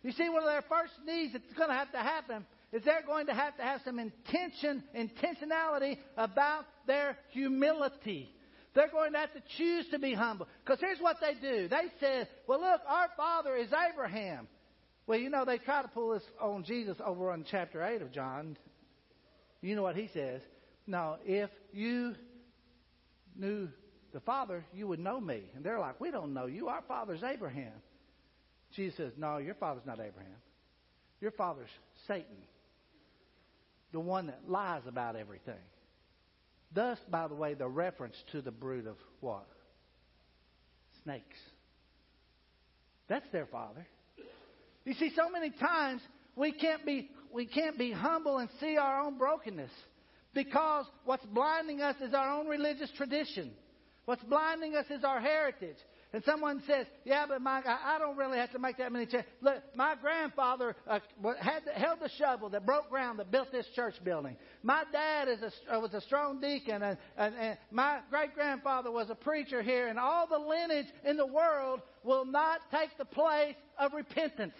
You 0.02 0.12
see, 0.12 0.28
one 0.28 0.42
of 0.42 0.48
their 0.48 0.62
first 0.62 0.92
needs 1.06 1.32
that's 1.32 1.52
going 1.56 1.70
to 1.70 1.74
have 1.74 1.90
to 1.92 1.98
happen 1.98 2.44
is 2.72 2.82
they're 2.84 3.06
going 3.06 3.26
to 3.26 3.34
have 3.34 3.56
to 3.56 3.62
have 3.62 3.80
some 3.84 3.98
intention, 3.98 4.84
intentionality 4.94 5.96
about 6.16 6.64
their 6.86 7.16
humility. 7.30 8.28
They're 8.74 8.90
going 8.90 9.12
to 9.12 9.18
have 9.18 9.32
to 9.32 9.42
choose 9.56 9.86
to 9.92 9.98
be 9.98 10.12
humble. 10.12 10.48
Because 10.64 10.80
here's 10.80 10.98
what 10.98 11.16
they 11.20 11.34
do. 11.40 11.68
They 11.68 11.86
said, 12.00 12.28
well, 12.46 12.60
look, 12.60 12.80
our 12.86 13.08
father 13.16 13.56
is 13.56 13.68
Abraham. 13.68 14.48
Well, 15.06 15.18
you 15.18 15.30
know, 15.30 15.44
they 15.44 15.58
try 15.58 15.82
to 15.82 15.88
pull 15.88 16.10
this 16.10 16.22
on 16.40 16.64
Jesus 16.64 16.96
over 17.04 17.30
on 17.30 17.44
chapter 17.48 17.82
8 17.82 18.02
of 18.02 18.12
John. 18.12 18.56
You 19.64 19.74
know 19.76 19.82
what 19.82 19.96
he 19.96 20.10
says? 20.12 20.42
Now, 20.86 21.16
if 21.24 21.48
you 21.72 22.14
knew 23.34 23.70
the 24.12 24.20
Father, 24.20 24.62
you 24.74 24.86
would 24.86 25.00
know 25.00 25.18
me. 25.18 25.42
And 25.56 25.64
they're 25.64 25.80
like, 25.80 25.98
We 26.00 26.10
don't 26.10 26.34
know 26.34 26.44
you. 26.44 26.68
Our 26.68 26.82
father's 26.86 27.22
Abraham. 27.22 27.72
Jesus 28.76 28.98
says, 28.98 29.12
No, 29.16 29.38
your 29.38 29.54
father's 29.54 29.86
not 29.86 30.00
Abraham. 30.00 30.36
Your 31.22 31.30
father's 31.30 31.70
Satan, 32.06 32.36
the 33.92 34.00
one 34.00 34.26
that 34.26 34.42
lies 34.46 34.82
about 34.86 35.16
everything. 35.16 35.54
Thus, 36.74 36.98
by 37.08 37.26
the 37.28 37.34
way, 37.34 37.54
the 37.54 37.66
reference 37.66 38.16
to 38.32 38.42
the 38.42 38.50
brood 38.50 38.86
of 38.86 38.96
what? 39.20 39.46
Snakes. 41.04 41.38
That's 43.08 43.26
their 43.32 43.46
father. 43.46 43.86
You 44.84 44.92
see, 44.92 45.10
so 45.16 45.30
many 45.30 45.48
times 45.48 46.02
we 46.36 46.52
can't 46.52 46.84
be 46.84 47.08
we 47.34 47.46
can't 47.46 47.76
be 47.76 47.90
humble 47.90 48.38
and 48.38 48.48
see 48.60 48.76
our 48.76 49.00
own 49.00 49.18
brokenness 49.18 49.70
because 50.34 50.86
what's 51.04 51.26
blinding 51.26 51.82
us 51.82 51.96
is 52.00 52.14
our 52.14 52.30
own 52.30 52.46
religious 52.46 52.90
tradition. 52.96 53.50
What's 54.04 54.22
blinding 54.22 54.76
us 54.76 54.86
is 54.88 55.02
our 55.02 55.20
heritage. 55.20 55.76
And 56.12 56.22
someone 56.22 56.62
says, 56.64 56.86
"Yeah, 57.04 57.26
but 57.26 57.42
my 57.42 57.60
I 57.66 57.98
don't 57.98 58.16
really 58.16 58.38
have 58.38 58.52
to 58.52 58.60
make 58.60 58.76
that 58.76 58.92
many 58.92 59.06
changes." 59.06 59.28
Look, 59.40 59.56
my 59.74 59.96
grandfather 60.00 60.76
uh, 60.86 61.00
had 61.40 61.62
held 61.74 61.98
the 61.98 62.08
shovel 62.10 62.50
that 62.50 62.64
broke 62.64 62.88
ground 62.88 63.18
that 63.18 63.32
built 63.32 63.50
this 63.50 63.66
church 63.74 63.94
building. 64.04 64.36
My 64.62 64.84
dad 64.92 65.26
is 65.26 65.40
a, 65.42 65.74
uh, 65.74 65.80
was 65.80 65.92
a 65.92 66.00
strong 66.02 66.40
deacon, 66.40 66.84
and, 66.84 66.98
and, 67.16 67.34
and 67.34 67.58
my 67.72 67.98
great 68.10 68.32
grandfather 68.36 68.92
was 68.92 69.10
a 69.10 69.16
preacher 69.16 69.60
here. 69.60 69.88
And 69.88 69.98
all 69.98 70.28
the 70.28 70.38
lineage 70.38 70.86
in 71.04 71.16
the 71.16 71.26
world 71.26 71.80
will 72.04 72.24
not 72.24 72.60
take 72.70 72.96
the 72.96 73.04
place 73.04 73.56
of 73.76 73.92
repentance. 73.92 74.54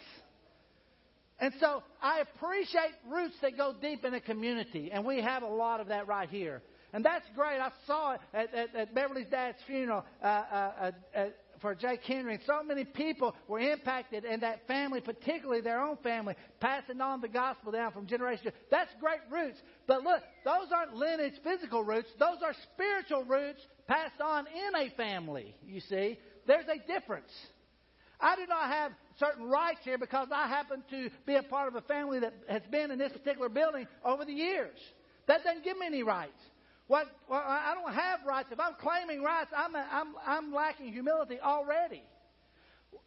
And 1.41 1.53
so 1.61 1.83
I 2.01 2.21
appreciate 2.21 2.93
roots 3.11 3.35
that 3.43 3.57
go 3.57 3.75
deep 3.81 4.05
in 4.05 4.15
a 4.15 4.21
community, 4.21 4.91
and 4.93 5.05
we 5.05 5.21
have 5.21 5.43
a 5.43 5.49
lot 5.49 5.81
of 5.81 5.89
that 5.89 6.07
right 6.07 6.29
here. 6.29 6.63
And 6.93 7.05
that's 7.05 7.27
great. 7.35 7.59
I 7.59 7.73
saw 7.87 8.13
it 8.13 8.21
at, 8.33 8.55
at, 8.55 8.75
at 8.77 8.95
Beverly's 8.95 9.27
dad's 9.29 9.59
funeral. 9.67 10.05
Uh, 10.23 10.27
uh, 10.27 10.91
uh, 11.17 11.25
for 11.65 11.75
Jake 11.75 12.03
Henry. 12.03 12.35
And 12.35 12.43
so 12.47 12.63
many 12.63 12.85
people 12.85 13.35
were 13.49 13.59
impacted 13.59 14.27
in 14.27 14.41
that 14.41 14.67
family, 14.67 15.01
particularly 15.01 15.63
their 15.63 15.81
own 15.81 15.97
family, 16.03 16.35
passing 16.61 17.01
on 17.01 17.23
the 17.23 17.29
gospel 17.29 17.73
down 17.73 17.91
from 17.93 18.07
generation 18.07 18.45
to 18.45 18.53
That's 18.71 18.91
great 19.01 19.21
roots. 19.31 19.57
But 19.87 20.03
look, 20.03 20.21
those 20.45 20.69
aren't 20.75 20.95
lineage 20.95 21.33
physical 21.43 21.83
roots. 21.83 22.09
Those 22.19 22.37
are 22.45 22.55
spiritual 22.75 23.25
roots 23.25 23.61
passed 23.89 24.21
on 24.21 24.47
in 24.47 24.77
a 24.77 24.95
family, 24.95 25.57
you 25.67 25.81
see. 25.81 26.19
There's 26.47 26.67
a 26.69 26.87
difference. 26.87 27.33
I 28.21 28.37
do 28.37 28.47
not 28.47 28.71
have 28.71 28.93
certain 29.19 29.49
rights 29.49 29.81
here 29.83 29.99
because 29.99 30.29
I 30.33 30.49
happen 30.49 30.83
to 30.91 31.11
be 31.27 31.35
a 31.37 31.43
part 31.43 31.69
of 31.69 31.75
a 31.75 31.83
family 31.83 32.21
that 32.21 32.35
has 32.49 32.63
been 32.71 32.91
in 32.91 32.99
this 32.99 33.13
particular 33.13 33.49
building 33.49 33.87
over 34.05 34.25
the 34.25 34.33
years. 34.33 34.79
That 35.27 35.45
doesn't 35.45 35.65
give 35.65 35.79
me 35.79 35.87
any 35.87 36.03
rights. 36.03 36.41
What, 36.87 37.07
well, 37.29 37.43
I 37.45 37.75
don't 37.75 37.95
have 37.95 38.21
rights. 38.27 38.49
If 38.53 38.61
I'm 38.61 38.75
claiming 38.81 39.23
rights, 39.23 39.51
I'm, 39.57 39.75
a, 39.75 39.87
I'm, 39.91 40.15
I'm 40.27 40.55
lacking 40.55 40.93
humility 40.93 41.39
already. 41.41 42.03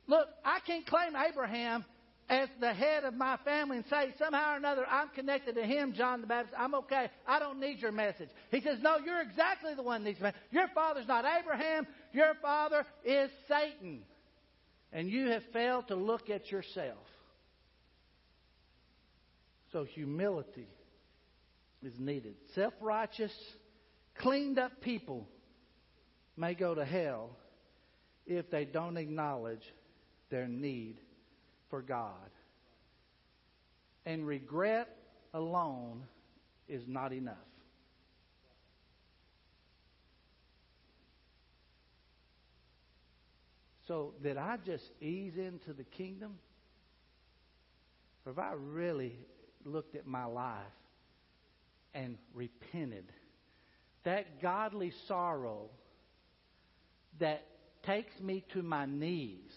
Look, 0.07 0.27
I 0.43 0.59
can't 0.65 0.85
claim 0.85 1.13
Abraham 1.15 1.85
as 2.29 2.49
the 2.59 2.73
head 2.73 3.03
of 3.03 3.13
my 3.13 3.37
family 3.45 3.77
and 3.77 3.85
say 3.89 4.13
somehow 4.19 4.53
or 4.53 4.57
another 4.57 4.85
I'm 4.89 5.09
connected 5.09 5.55
to 5.55 5.63
him, 5.63 5.93
John 5.93 6.21
the 6.21 6.27
Baptist. 6.27 6.55
I'm 6.57 6.75
okay. 6.75 7.09
I 7.25 7.39
don't 7.39 7.59
need 7.59 7.79
your 7.79 7.91
message. 7.91 8.29
He 8.51 8.61
says, 8.61 8.79
No, 8.81 8.97
you're 8.97 9.21
exactly 9.21 9.75
the 9.75 9.83
one 9.83 10.03
that 10.03 10.09
needs 10.09 10.19
message. 10.19 10.39
Your 10.51 10.67
father's 10.73 11.07
not 11.07 11.23
Abraham. 11.39 11.87
Your 12.13 12.33
father 12.41 12.85
is 13.05 13.29
Satan. 13.47 14.01
And 14.91 15.09
you 15.09 15.27
have 15.29 15.43
failed 15.51 15.89
to 15.89 15.95
look 15.95 16.29
at 16.29 16.51
yourself. 16.51 17.05
So 19.71 19.83
humility 19.83 20.69
is 21.83 21.93
needed. 21.99 22.35
Self 22.55 22.73
righteous 22.81 23.33
Cleaned 24.19 24.57
up 24.57 24.81
people 24.81 25.27
may 26.35 26.53
go 26.53 26.73
to 26.73 26.83
hell 26.83 27.29
if 28.25 28.49
they 28.49 28.65
don't 28.65 28.97
acknowledge 28.97 29.61
their 30.29 30.47
need 30.47 30.99
for 31.69 31.81
God. 31.81 32.29
And 34.05 34.25
regret 34.25 34.89
alone 35.33 36.03
is 36.67 36.83
not 36.87 37.13
enough. 37.13 37.35
So, 43.87 44.13
did 44.21 44.37
I 44.37 44.57
just 44.65 44.83
ease 45.01 45.37
into 45.37 45.73
the 45.73 45.83
kingdom? 45.83 46.37
Or 48.25 48.33
have 48.33 48.39
I 48.39 48.53
really 48.53 49.17
looked 49.63 49.95
at 49.95 50.05
my 50.05 50.25
life 50.25 50.65
and 51.93 52.17
repented? 52.33 53.05
that 54.07 54.41
godly 54.41 54.93
sorrow 55.09 55.69
that 57.19 57.45
takes 57.83 58.17
me 58.21 58.41
to 58.53 58.63
my 58.63 58.85
knees 58.85 59.51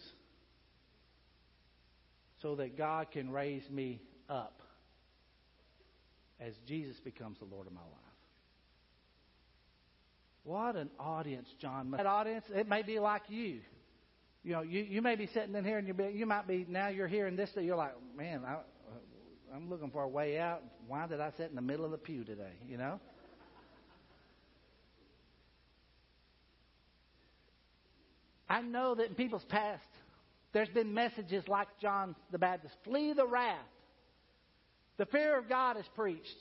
so 2.42 2.56
that 2.56 2.76
God 2.76 3.12
can 3.12 3.30
raise 3.30 3.62
me 3.70 4.00
up 4.28 4.60
as 6.40 6.52
Jesus 6.66 6.98
becomes 6.98 7.38
the 7.38 7.44
Lord 7.44 7.68
of 7.68 7.72
my 7.72 7.80
life. 7.80 7.90
What 10.42 10.74
an 10.74 10.90
audience, 10.98 11.48
John. 11.60 11.92
That 11.92 12.06
audience, 12.06 12.46
it 12.52 12.66
may 12.66 12.82
be 12.82 12.98
like 12.98 13.22
you. 13.28 13.60
You 14.42 14.52
know, 14.52 14.62
you, 14.62 14.80
you 14.82 15.02
may 15.02 15.16
be 15.16 15.26
sitting 15.26 15.54
in 15.54 15.64
here 15.64 15.78
and 15.78 15.86
you 15.86 15.94
be, 15.94 16.12
you 16.14 16.24
might 16.24 16.48
be 16.48 16.64
now 16.68 16.88
you're 16.88 17.06
here 17.06 17.18
hearing 17.20 17.36
this 17.36 17.50
that 17.54 17.64
you're 17.64 17.76
like, 17.76 17.92
man, 18.16 18.42
I, 18.46 18.56
I'm 19.54 19.68
looking 19.68 19.90
for 19.90 20.02
a 20.02 20.08
way 20.08 20.38
out. 20.38 20.62
Why 20.86 21.06
did 21.06 21.20
I 21.20 21.30
sit 21.36 21.50
in 21.50 21.56
the 21.56 21.62
middle 21.62 21.84
of 21.84 21.90
the 21.90 21.98
pew 21.98 22.24
today? 22.24 22.52
You 22.68 22.78
know. 22.78 23.00
I 28.48 28.62
know 28.62 28.94
that 28.96 29.06
in 29.06 29.14
people's 29.14 29.44
past, 29.44 29.84
there's 30.52 30.68
been 30.70 30.92
messages 30.92 31.46
like 31.46 31.68
John 31.80 32.16
the 32.32 32.38
Baptist 32.38 32.74
flee 32.84 33.12
the 33.12 33.26
wrath. 33.26 33.58
The 34.96 35.06
fear 35.06 35.38
of 35.38 35.48
God 35.48 35.78
is 35.78 35.86
preached. 35.94 36.36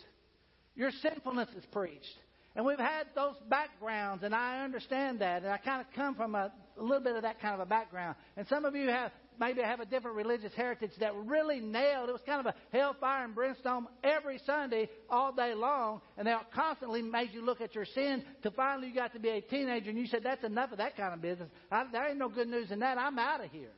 Your 0.76 0.92
sinfulness 0.92 1.50
is 1.58 1.66
preached. 1.72 2.18
And 2.56 2.66
we've 2.66 2.80
had 2.80 3.06
those 3.14 3.36
backgrounds, 3.48 4.24
and 4.24 4.34
I 4.34 4.64
understand 4.64 5.20
that. 5.20 5.44
And 5.44 5.52
I 5.52 5.58
kind 5.58 5.82
of 5.82 5.88
come 5.94 6.16
from 6.16 6.34
a, 6.34 6.52
a 6.80 6.84
little 6.84 7.04
bit 7.04 7.16
of 7.16 7.24
that 7.24 7.42
kind 7.42 7.54
of 7.54 7.60
a 7.60 7.66
background. 7.66 8.16
And 8.38 8.48
some 8.48 8.66
of 8.66 8.76
you 8.76 8.90
have 8.90 9.12
maybe 9.40 9.62
have 9.62 9.80
a 9.80 9.86
different 9.86 10.18
religious 10.18 10.54
heritage 10.54 10.92
that 11.00 11.16
really 11.16 11.60
nailed. 11.60 12.10
It 12.10 12.12
was 12.12 12.22
kind 12.26 12.46
of 12.46 12.54
a 12.54 12.78
hellfire 12.78 13.26
and 13.26 13.36
brimstone 13.36 13.88
every 14.04 14.40
Sunday, 14.46 14.90
all 15.10 15.32
day 15.32 15.54
long, 15.54 16.02
and 16.18 16.28
they 16.28 16.36
constantly 16.54 17.02
made 17.02 17.30
you 17.34 17.44
look 17.44 17.62
at 17.62 17.76
your 17.76 17.86
sin. 17.86 18.24
Till 18.42 18.52
finally 18.52 18.88
you 18.88 18.96
got 18.96 19.14
to 19.14 19.20
be 19.20 19.30
a 19.30 19.42
teenager, 19.42 19.90
and 19.90 20.00
you 20.00 20.08
said, 20.08 20.24
"That's 20.24 20.44
enough 20.44 20.72
of 20.72 20.78
that 20.80 20.98
kind 20.98 21.14
of 21.14 21.22
business. 21.22 21.50
I, 21.72 21.86
there 21.92 22.08
ain't 22.08 22.18
no 22.18 22.30
good 22.30 22.48
news 22.48 22.72
in 22.72 22.80
that. 22.80 22.98
I'm 22.98 23.20
out 23.20 23.44
of 23.44 23.52
here." 23.52 23.72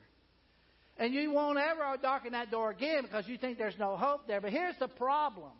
And 0.98 1.13
you 1.13 1.31
won't 1.31 1.58
ever 1.58 1.98
darken 2.01 2.34
that 2.34 2.51
door 2.51 2.70
again 2.70 3.03
because 3.03 3.27
you 3.27 3.38
think 3.38 3.58
there's 3.58 3.77
no 3.79 3.96
hope 3.96 4.27
there. 4.27 4.41
But 4.41 4.51
here's 4.51 4.77
the 4.77 4.88
problem. 4.88 5.51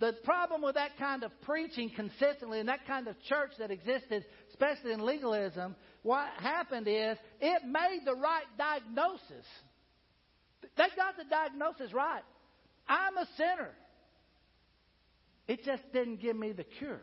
The 0.00 0.12
problem 0.24 0.62
with 0.62 0.76
that 0.76 0.96
kind 0.96 1.24
of 1.24 1.32
preaching 1.42 1.90
consistently 1.90 2.60
and 2.60 2.68
that 2.68 2.86
kind 2.86 3.08
of 3.08 3.20
church 3.24 3.50
that 3.58 3.72
existed, 3.72 4.24
especially 4.50 4.92
in 4.92 5.04
legalism, 5.04 5.74
what 6.02 6.28
happened 6.38 6.86
is 6.86 7.16
it 7.40 7.62
made 7.64 8.00
the 8.04 8.14
right 8.14 8.44
diagnosis. 8.56 9.44
They 10.76 10.84
got 10.96 11.16
the 11.16 11.24
diagnosis 11.28 11.92
right. 11.92 12.22
I'm 12.88 13.16
a 13.16 13.26
sinner. 13.36 13.70
It 15.48 15.64
just 15.64 15.82
didn't 15.92 16.20
give 16.20 16.36
me 16.36 16.52
the 16.52 16.64
cure. 16.64 17.00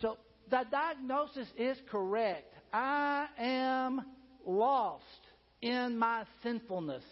So 0.00 0.18
the 0.50 0.64
diagnosis 0.70 1.46
is 1.56 1.78
correct. 1.88 2.52
I 2.72 3.28
am 3.38 4.04
lost 4.44 5.04
in 5.62 5.96
my 5.98 6.24
sinfulness 6.42 7.04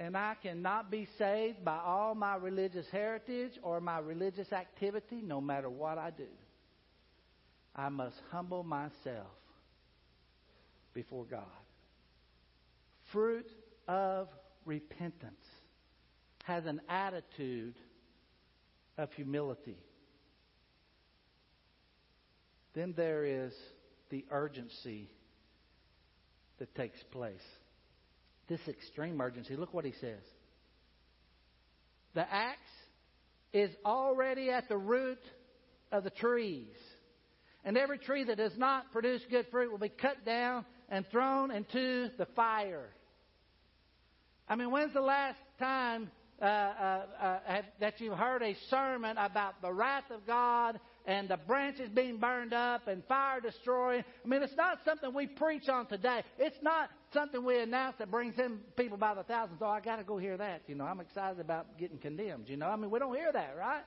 and 0.00 0.16
I 0.16 0.34
cannot 0.42 0.90
be 0.90 1.06
saved 1.18 1.62
by 1.62 1.76
all 1.76 2.14
my 2.14 2.36
religious 2.36 2.86
heritage 2.90 3.52
or 3.62 3.82
my 3.82 3.98
religious 3.98 4.50
activity, 4.50 5.20
no 5.22 5.42
matter 5.42 5.68
what 5.68 5.98
I 5.98 6.08
do. 6.08 6.26
I 7.76 7.90
must 7.90 8.16
humble 8.30 8.64
myself 8.64 9.28
before 10.94 11.26
God. 11.26 11.44
Fruit 13.12 13.46
of 13.86 14.28
repentance 14.64 15.34
has 16.44 16.64
an 16.64 16.80
attitude 16.88 17.74
of 18.96 19.12
humility. 19.12 19.76
Then 22.74 22.94
there 22.96 23.26
is 23.26 23.52
the 24.08 24.24
urgency 24.30 25.10
that 26.58 26.74
takes 26.74 27.02
place 27.12 27.42
this 28.50 28.60
extreme 28.68 29.18
urgency. 29.20 29.56
Look 29.56 29.72
what 29.72 29.86
he 29.86 29.94
says. 30.00 30.20
The 32.14 32.30
axe 32.30 32.58
is 33.54 33.70
already 33.86 34.50
at 34.50 34.68
the 34.68 34.76
root 34.76 35.22
of 35.90 36.04
the 36.04 36.10
trees. 36.10 36.74
And 37.64 37.78
every 37.78 37.98
tree 37.98 38.24
that 38.24 38.36
does 38.36 38.58
not 38.58 38.90
produce 38.92 39.22
good 39.30 39.46
fruit 39.50 39.70
will 39.70 39.78
be 39.78 39.88
cut 39.88 40.24
down 40.26 40.66
and 40.88 41.06
thrown 41.10 41.50
into 41.50 42.08
the 42.18 42.26
fire. 42.34 42.90
I 44.48 44.56
mean, 44.56 44.70
when's 44.70 44.92
the 44.92 45.00
last 45.00 45.38
time 45.60 46.10
uh, 46.42 46.44
uh, 46.44 47.04
uh, 47.20 47.62
that 47.80 48.00
you've 48.00 48.16
heard 48.16 48.42
a 48.42 48.56
sermon 48.70 49.16
about 49.18 49.60
the 49.62 49.72
wrath 49.72 50.10
of 50.10 50.26
God 50.26 50.80
and 51.06 51.28
the 51.28 51.36
branches 51.36 51.90
being 51.90 52.16
burned 52.16 52.54
up 52.54 52.88
and 52.88 53.04
fire 53.04 53.40
destroying. 53.40 54.02
I 54.24 54.28
mean, 54.28 54.42
it's 54.42 54.56
not 54.56 54.78
something 54.84 55.12
we 55.14 55.26
preach 55.26 55.68
on 55.68 55.86
today. 55.86 56.22
It's 56.38 56.56
not 56.62 56.88
something 57.12 57.44
we 57.44 57.60
announce 57.60 57.96
that 57.98 58.10
brings 58.10 58.38
in 58.38 58.58
people 58.76 58.96
by 58.96 59.14
the 59.14 59.22
thousands. 59.22 59.58
Oh, 59.62 59.66
I 59.66 59.80
got 59.80 59.96
to 59.96 60.04
go 60.04 60.18
hear 60.18 60.36
that. 60.36 60.62
You 60.66 60.74
know, 60.74 60.84
I'm 60.84 61.00
excited 61.00 61.40
about 61.40 61.78
getting 61.78 61.98
condemned. 61.98 62.48
You 62.48 62.56
know, 62.56 62.66
I 62.66 62.76
mean, 62.76 62.90
we 62.90 62.98
don't 62.98 63.14
hear 63.14 63.32
that, 63.32 63.54
right? 63.58 63.84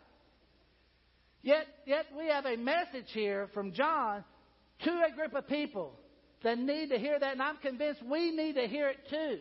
Yet, 1.41 1.65
yet 1.85 2.05
we 2.17 2.27
have 2.27 2.45
a 2.45 2.55
message 2.55 3.11
here 3.11 3.49
from 3.53 3.73
John 3.73 4.23
to 4.83 4.91
a 4.91 5.15
group 5.15 5.35
of 5.35 5.47
people 5.47 5.93
that 6.43 6.57
need 6.57 6.89
to 6.89 6.97
hear 6.97 7.19
that, 7.19 7.33
and 7.33 7.41
I'm 7.41 7.57
convinced 7.57 8.01
we 8.03 8.31
need 8.31 8.55
to 8.55 8.67
hear 8.67 8.89
it 8.89 8.99
too. 9.09 9.39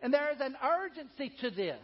And 0.00 0.14
there 0.14 0.30
is 0.32 0.40
an 0.40 0.56
urgency 0.62 1.32
to 1.40 1.50
this. 1.50 1.80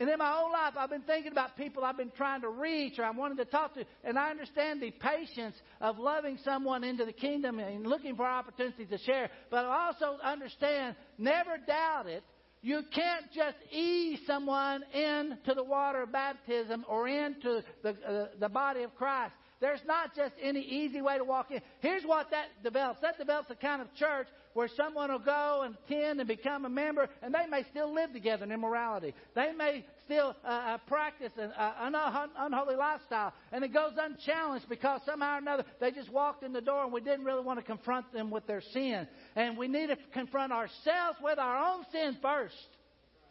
And 0.00 0.08
in 0.08 0.18
my 0.18 0.40
own 0.42 0.50
life, 0.50 0.72
I've 0.78 0.88
been 0.88 1.02
thinking 1.02 1.30
about 1.30 1.58
people 1.58 1.84
I've 1.84 1.98
been 1.98 2.10
trying 2.16 2.40
to 2.40 2.48
reach 2.48 2.98
or 2.98 3.04
I'm 3.04 3.18
wanting 3.18 3.36
to 3.36 3.44
talk 3.44 3.74
to. 3.74 3.84
And 4.02 4.18
I 4.18 4.30
understand 4.30 4.80
the 4.80 4.90
patience 4.92 5.54
of 5.78 5.98
loving 5.98 6.38
someone 6.42 6.84
into 6.84 7.04
the 7.04 7.12
kingdom 7.12 7.58
and 7.58 7.86
looking 7.86 8.16
for 8.16 8.24
opportunities 8.24 8.88
to 8.88 8.96
share. 8.96 9.28
But 9.50 9.66
I 9.66 9.88
also 9.88 10.18
understand, 10.24 10.96
never 11.18 11.58
doubt 11.66 12.06
it, 12.06 12.24
you 12.62 12.80
can't 12.94 13.26
just 13.34 13.56
ease 13.70 14.20
someone 14.26 14.84
into 14.94 15.54
the 15.54 15.64
water 15.64 16.02
of 16.02 16.12
baptism 16.12 16.86
or 16.88 17.06
into 17.06 17.62
the, 17.82 17.90
uh, 17.90 18.26
the 18.38 18.48
body 18.48 18.82
of 18.82 18.94
Christ. 18.94 19.34
There's 19.60 19.80
not 19.86 20.16
just 20.16 20.34
any 20.42 20.60
easy 20.60 21.02
way 21.02 21.18
to 21.18 21.24
walk 21.24 21.50
in. 21.50 21.60
Here's 21.80 22.04
what 22.04 22.30
that 22.30 22.46
develops. 22.64 23.02
That 23.02 23.18
develops 23.18 23.50
a 23.50 23.54
kind 23.54 23.82
of 23.82 23.94
church 23.94 24.26
where 24.54 24.68
someone 24.76 25.10
will 25.10 25.18
go 25.18 25.62
and 25.64 25.76
attend 25.86 26.20
and 26.20 26.28
become 26.28 26.64
a 26.64 26.68
member, 26.68 27.08
and 27.22 27.34
they 27.34 27.46
may 27.48 27.64
still 27.70 27.94
live 27.94 28.12
together 28.12 28.44
in 28.44 28.52
immorality. 28.52 29.14
They 29.34 29.52
may 29.52 29.84
still 30.04 30.34
uh, 30.44 30.48
uh, 30.48 30.78
practice 30.86 31.32
an 31.36 31.52
uh, 31.56 32.26
unholy 32.36 32.76
lifestyle, 32.76 33.32
and 33.52 33.64
it 33.64 33.72
goes 33.72 33.92
unchallenged 33.98 34.68
because 34.68 35.00
somehow 35.06 35.36
or 35.36 35.38
another 35.38 35.64
they 35.80 35.92
just 35.92 36.10
walked 36.10 36.42
in 36.42 36.52
the 36.52 36.60
door 36.60 36.84
and 36.84 36.92
we 36.92 37.00
didn't 37.00 37.24
really 37.24 37.44
want 37.44 37.58
to 37.58 37.64
confront 37.64 38.12
them 38.12 38.30
with 38.30 38.46
their 38.46 38.62
sin. 38.72 39.06
And 39.36 39.56
we 39.56 39.68
need 39.68 39.88
to 39.88 39.96
confront 40.12 40.52
ourselves 40.52 41.18
with 41.22 41.38
our 41.38 41.74
own 41.74 41.84
sin 41.92 42.16
first, 42.20 42.54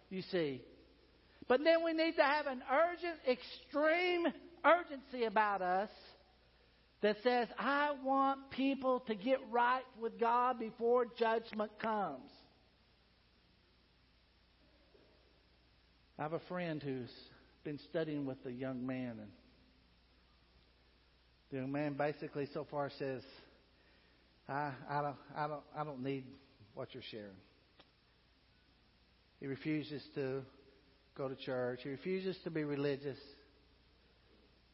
you 0.09 0.21
see. 0.31 0.61
But 1.47 1.63
then 1.63 1.83
we 1.83 1.93
need 1.93 2.15
to 2.15 2.23
have 2.23 2.45
an 2.45 2.61
urgent, 2.71 3.17
extreme 3.27 4.27
urgency 4.63 5.25
about 5.25 5.61
us 5.61 5.89
that 7.01 7.18
says, 7.24 7.48
I 7.58 7.94
want 8.03 8.51
people 8.51 9.01
to 9.08 9.15
get 9.15 9.39
right 9.50 9.84
with 10.00 10.20
God 10.20 10.60
before 10.60 11.06
judgment 11.18 11.72
comes. 11.79 12.32
I 16.18 16.24
have 16.24 16.34
a 16.34 16.41
friend 16.50 16.84
who's 16.84 17.12
been 17.63 17.79
studying 17.89 18.25
with 18.25 18.38
a 18.46 18.51
young 18.51 18.86
man, 18.86 19.20
and 19.20 19.32
the 21.50 21.58
young 21.58 21.72
man 21.72 21.94
basically 21.94 22.48
so 22.53 22.68
far 22.70 22.89
says, 23.00 23.24
I, 24.50 24.72
I, 24.89 25.01
don't, 25.01 25.15
I, 25.36 25.48
don't, 25.48 25.63
I 25.77 25.84
don't 25.86 26.03
need 26.03 26.25
what 26.74 26.94
you're 26.94 27.03
sharing. 27.10 27.27
He 29.39 29.48
refuses 29.48 30.03
to 30.15 30.41
go 31.15 31.29
to 31.29 31.36
church. 31.36 31.82
He 31.84 31.89
refuses 31.89 32.36
to 32.44 32.50
be 32.50 32.63
religious. 32.65 33.18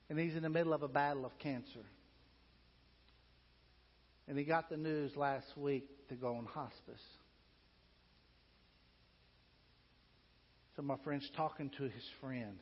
And 0.10 0.20
he's 0.20 0.36
in 0.36 0.44
the 0.44 0.50
middle 0.50 0.74
of 0.74 0.82
a 0.82 0.88
battle 0.88 1.26
of 1.26 1.38
cancer. 1.40 1.86
And 4.28 4.38
he 4.38 4.44
got 4.44 4.70
the 4.70 4.78
news 4.78 5.16
last 5.16 5.46
week 5.56 5.88
to 6.10 6.16
go 6.16 6.36
on 6.36 6.46
hospice. 6.46 7.02
So 10.76 10.82
my 10.82 10.96
friend's 11.04 11.30
talking 11.38 11.70
to 11.78 11.84
his 11.84 12.04
friend. 12.20 12.58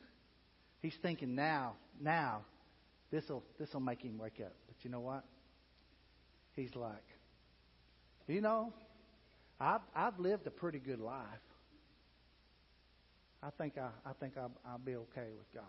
He's 0.80 0.94
thinking 1.02 1.34
now, 1.34 1.74
now, 2.00 2.44
this'll 3.10 3.42
this'll 3.58 3.80
make 3.80 4.02
him 4.02 4.18
wake 4.18 4.40
up. 4.44 4.54
But 4.66 4.76
you 4.82 4.90
know 4.90 5.00
what? 5.00 5.24
He's 6.54 6.74
like, 6.74 7.04
you 8.28 8.40
know, 8.40 8.72
I've 9.58 9.80
I've 9.96 10.18
lived 10.18 10.46
a 10.46 10.50
pretty 10.50 10.78
good 10.78 11.00
life. 11.00 11.24
I 13.42 13.50
think 13.58 13.78
I 13.78 13.88
I 14.08 14.12
think 14.20 14.34
I'll, 14.36 14.52
I'll 14.66 14.78
be 14.78 14.94
okay 14.94 15.30
with 15.36 15.52
God. 15.52 15.64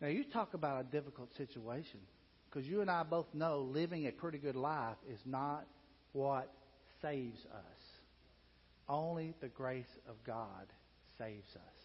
Now, 0.00 0.08
you 0.08 0.24
talk 0.24 0.54
about 0.54 0.80
a 0.80 0.84
difficult 0.84 1.34
situation 1.36 2.00
because 2.48 2.68
you 2.68 2.80
and 2.80 2.90
I 2.90 3.02
both 3.02 3.26
know 3.32 3.60
living 3.60 4.06
a 4.06 4.12
pretty 4.12 4.38
good 4.38 4.56
life 4.56 4.96
is 5.10 5.20
not 5.24 5.66
what 6.12 6.52
saves 7.02 7.44
us. 7.46 7.82
Only 8.88 9.34
the 9.40 9.48
grace 9.48 9.84
of 10.08 10.16
God 10.24 10.66
saves 11.18 11.54
us. 11.54 11.76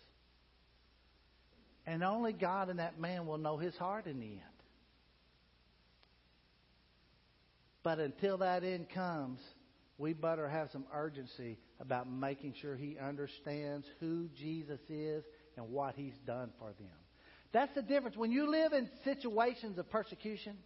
And 1.85 2.03
only 2.03 2.33
God 2.33 2.69
and 2.69 2.79
that 2.79 2.99
man 2.99 3.25
will 3.25 3.37
know 3.37 3.57
his 3.57 3.75
heart 3.75 4.05
in 4.05 4.19
the 4.19 4.27
end. 4.27 4.41
But 7.83 7.99
until 7.99 8.37
that 8.39 8.63
end 8.63 8.89
comes, 8.89 9.39
we 9.97 10.13
better 10.13 10.47
have 10.47 10.69
some 10.71 10.85
urgency 10.93 11.57
about 11.79 12.09
making 12.09 12.55
sure 12.61 12.75
he 12.75 12.97
understands 12.99 13.87
who 13.99 14.29
Jesus 14.37 14.79
is 14.89 15.23
and 15.57 15.69
what 15.69 15.95
he's 15.95 16.17
done 16.25 16.51
for 16.59 16.73
them. 16.79 16.89
That's 17.53 17.73
the 17.75 17.81
difference. 17.81 18.15
When 18.15 18.31
you 18.31 18.49
live 18.49 18.73
in 18.73 18.89
situations 19.03 19.77
of 19.77 19.89
persecution, 19.89 20.57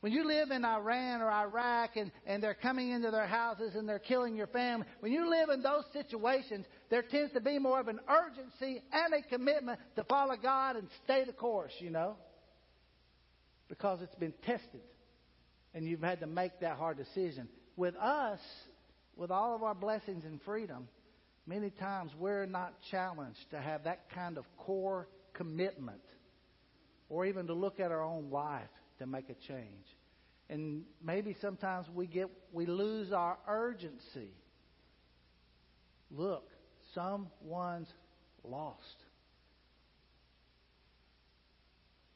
when 0.00 0.12
you 0.12 0.26
live 0.26 0.50
in 0.50 0.64
Iran 0.64 1.22
or 1.22 1.30
Iraq 1.30 1.96
and, 1.96 2.12
and 2.26 2.42
they're 2.42 2.54
coming 2.54 2.90
into 2.90 3.10
their 3.10 3.26
houses 3.26 3.74
and 3.74 3.88
they're 3.88 3.98
killing 3.98 4.36
your 4.36 4.46
family, 4.46 4.86
when 5.00 5.12
you 5.12 5.28
live 5.28 5.48
in 5.48 5.62
those 5.62 5.84
situations, 5.92 6.66
there 6.90 7.02
tends 7.02 7.32
to 7.32 7.40
be 7.40 7.58
more 7.58 7.80
of 7.80 7.88
an 7.88 8.00
urgency 8.08 8.82
and 8.92 9.14
a 9.14 9.22
commitment 9.28 9.80
to 9.96 10.04
follow 10.04 10.36
God 10.40 10.76
and 10.76 10.88
stay 11.04 11.24
the 11.24 11.32
course, 11.32 11.72
you 11.78 11.90
know, 11.90 12.16
because 13.68 14.00
it's 14.02 14.14
been 14.16 14.34
tested 14.44 14.82
and 15.74 15.86
you've 15.86 16.02
had 16.02 16.20
to 16.20 16.26
make 16.26 16.60
that 16.60 16.76
hard 16.76 16.98
decision. 16.98 17.48
With 17.76 17.96
us, 17.96 18.40
with 19.16 19.30
all 19.30 19.54
of 19.54 19.62
our 19.62 19.74
blessings 19.74 20.24
and 20.24 20.40
freedom, 20.42 20.88
many 21.46 21.70
times 21.70 22.12
we're 22.18 22.46
not 22.46 22.74
challenged 22.90 23.50
to 23.50 23.60
have 23.60 23.84
that 23.84 24.10
kind 24.10 24.38
of 24.38 24.44
core 24.58 25.08
commitment 25.34 26.00
or 27.08 27.26
even 27.26 27.46
to 27.46 27.54
look 27.54 27.80
at 27.80 27.90
our 27.90 28.02
own 28.02 28.30
life 28.30 28.68
to 28.98 29.06
make 29.06 29.28
a 29.30 29.34
change. 29.46 29.86
And 30.48 30.82
maybe 31.02 31.36
sometimes 31.40 31.86
we 31.94 32.06
get 32.06 32.28
we 32.52 32.66
lose 32.66 33.12
our 33.12 33.36
urgency. 33.48 34.30
Look, 36.10 36.48
someone's 36.94 37.88
lost. 38.44 38.96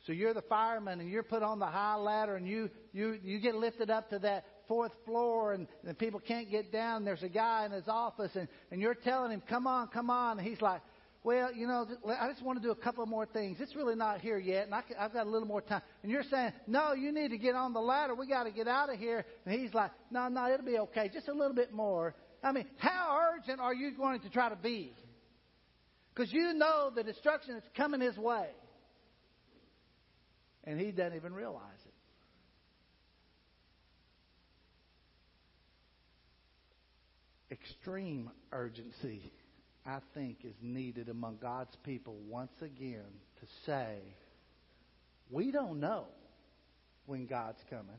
So 0.07 0.13
you're 0.13 0.33
the 0.33 0.43
fireman 0.43 1.01
and 1.01 1.11
you're 1.11 1.23
put 1.23 1.43
on 1.43 1.59
the 1.59 1.67
high 1.67 1.97
ladder 1.97 2.37
and 2.37 2.47
you 2.47 2.71
you 2.93 3.19
you 3.23 3.41
get 3.41 3.55
lifted 3.55 3.91
up 3.91 4.11
to 4.11 4.19
that 4.21 4.45
fourth 4.67 4.93
floor 5.05 5.53
and, 5.53 5.67
and 5.85 5.99
people 5.99 6.21
can't 6.21 6.51
get 6.51 6.73
down. 6.73 7.05
There's 7.05 7.25
a 7.25 7.29
guy 7.29 7.67
in 7.67 7.73
his 7.73 7.89
office 7.89 8.31
and, 8.37 8.49
and 8.71 8.81
you're 8.81 8.95
telling 8.95 9.33
him, 9.33 9.43
Come 9.49 9.67
on, 9.67 9.89
come 9.89 10.09
on. 10.09 10.39
And 10.39 10.47
he's 10.47 10.61
like, 10.61 10.81
well, 11.23 11.53
you 11.53 11.67
know, 11.67 11.87
I 12.19 12.31
just 12.31 12.43
want 12.43 12.63
to 12.63 12.67
do 12.67 12.71
a 12.71 12.77
couple 12.77 13.05
more 13.05 13.27
things. 13.27 13.59
It's 13.61 13.77
really 13.77 13.95
not 13.95 14.23
here 14.23 14.39
yet, 14.39 14.65
and 14.65 14.75
I 14.75 14.83
have 14.99 15.13
got 15.13 15.27
a 15.27 15.31
little 15.31 15.47
more 15.47 15.61
time. 15.61 15.83
And 16.03 16.11
you're 16.11 16.23
saying, 16.23 16.53
no, 16.67 16.95
you 16.95 17.13
need 17.13 17.29
to 17.29 17.39
get 17.39 17.55
on 17.55 17.75
the 17.75 17.81
ladder. 17.81 18.15
We 18.15 18.27
got 18.27 18.45
to 18.45 18.51
get 18.51 18.67
out 18.67 18.91
of 18.91 18.99
here. 18.99 19.27
And 19.45 19.61
he's 19.61 19.75
like, 19.75 19.91
no, 20.11 20.29
no, 20.29 20.51
it'll 20.51 20.65
be 20.65 20.79
okay. 20.79 21.11
Just 21.13 21.29
a 21.29 21.35
little 21.35 21.55
bit 21.55 21.75
more. 21.75 22.15
I 22.43 22.53
mean, 22.53 22.65
how 22.79 23.35
urgent 23.35 23.61
are 23.61 23.75
you 23.75 23.95
going 23.95 24.21
to 24.21 24.31
try 24.31 24.49
to 24.49 24.57
be? 24.57 24.95
Because 26.15 26.33
you 26.33 26.55
know 26.55 26.91
the 26.95 27.03
destruction 27.03 27.55
is 27.57 27.65
coming 27.77 28.01
his 28.01 28.17
way. 28.17 28.47
And 30.65 30.81
he 30.81 30.93
doesn't 30.93 31.17
even 31.17 31.35
realize 31.35 31.63
it. 37.51 37.55
Extreme 37.55 38.31
urgency 38.53 39.33
I 39.87 39.99
think 40.15 40.39
is 40.45 40.55
needed 40.61 41.09
among 41.09 41.39
God's 41.41 41.75
people 41.85 42.17
once 42.29 42.53
again 42.61 43.07
to 43.41 43.47
say, 43.67 43.99
we 45.31 45.51
don't 45.51 45.81
know 45.81 46.07
when 47.07 47.27
God's 47.27 47.61
coming. 47.71 47.99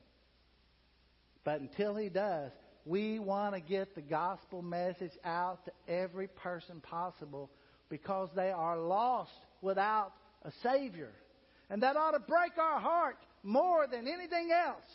But 1.43 1.61
until 1.61 1.95
He 1.95 2.09
does, 2.09 2.51
we 2.85 3.19
want 3.19 3.55
to 3.55 3.61
get 3.61 3.95
the 3.95 4.01
gospel 4.01 4.61
message 4.61 5.11
out 5.23 5.65
to 5.65 5.71
every 5.87 6.27
person 6.27 6.81
possible 6.81 7.49
because 7.89 8.29
they 8.35 8.51
are 8.51 8.79
lost 8.79 9.31
without 9.61 10.13
a 10.43 10.51
Savior. 10.63 11.11
And 11.69 11.83
that 11.83 11.95
ought 11.95 12.11
to 12.11 12.19
break 12.19 12.57
our 12.57 12.79
heart 12.79 13.17
more 13.43 13.87
than 13.87 14.07
anything 14.07 14.51
else. 14.51 14.85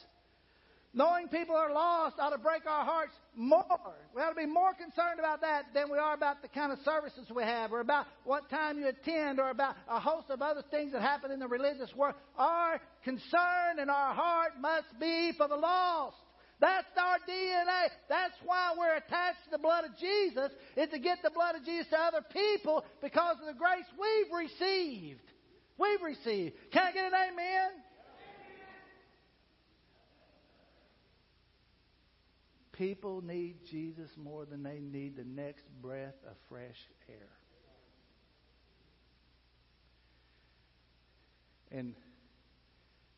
Knowing 0.96 1.28
people 1.28 1.54
are 1.54 1.74
lost 1.74 2.16
ought 2.18 2.30
to 2.30 2.38
break 2.38 2.64
our 2.64 2.82
hearts 2.82 3.12
more. 3.34 3.94
We 4.14 4.22
ought 4.22 4.30
to 4.30 4.34
be 4.34 4.46
more 4.46 4.72
concerned 4.72 5.18
about 5.18 5.42
that 5.42 5.66
than 5.74 5.90
we 5.92 5.98
are 5.98 6.14
about 6.14 6.40
the 6.40 6.48
kind 6.48 6.72
of 6.72 6.78
services 6.86 7.28
we 7.28 7.42
have, 7.42 7.70
or 7.70 7.80
about 7.80 8.06
what 8.24 8.48
time 8.48 8.78
you 8.78 8.88
attend, 8.88 9.38
or 9.38 9.50
about 9.50 9.76
a 9.90 10.00
host 10.00 10.30
of 10.30 10.40
other 10.40 10.62
things 10.70 10.92
that 10.92 11.02
happen 11.02 11.30
in 11.30 11.38
the 11.38 11.48
religious 11.48 11.94
world. 11.94 12.14
Our 12.38 12.80
concern 13.04 13.78
and 13.78 13.90
our 13.90 14.14
heart 14.14 14.52
must 14.58 14.86
be 14.98 15.32
for 15.36 15.46
the 15.48 15.56
lost. 15.56 16.16
That's 16.60 16.86
our 16.96 17.18
DNA. 17.28 17.88
That's 18.08 18.32
why 18.42 18.72
we're 18.78 18.96
attached 18.96 19.44
to 19.44 19.50
the 19.52 19.58
blood 19.58 19.84
of 19.84 19.90
Jesus, 20.00 20.50
is 20.78 20.88
to 20.88 20.98
get 20.98 21.18
the 21.22 21.28
blood 21.28 21.56
of 21.56 21.64
Jesus 21.66 21.88
to 21.90 21.98
other 21.98 22.24
people 22.32 22.86
because 23.02 23.36
of 23.42 23.52
the 23.52 23.58
grace 23.58 23.84
we've 24.00 24.32
received. 24.32 25.20
We've 25.76 26.00
received. 26.00 26.54
Can 26.72 26.86
I 26.86 26.92
get 26.92 27.12
an 27.12 27.12
amen? 27.12 27.70
People 32.78 33.22
need 33.24 33.64
Jesus 33.70 34.10
more 34.22 34.44
than 34.44 34.62
they 34.62 34.78
need 34.80 35.16
the 35.16 35.24
next 35.24 35.64
breath 35.80 36.16
of 36.28 36.36
fresh 36.48 36.76
air. 37.08 37.28
And 41.70 41.94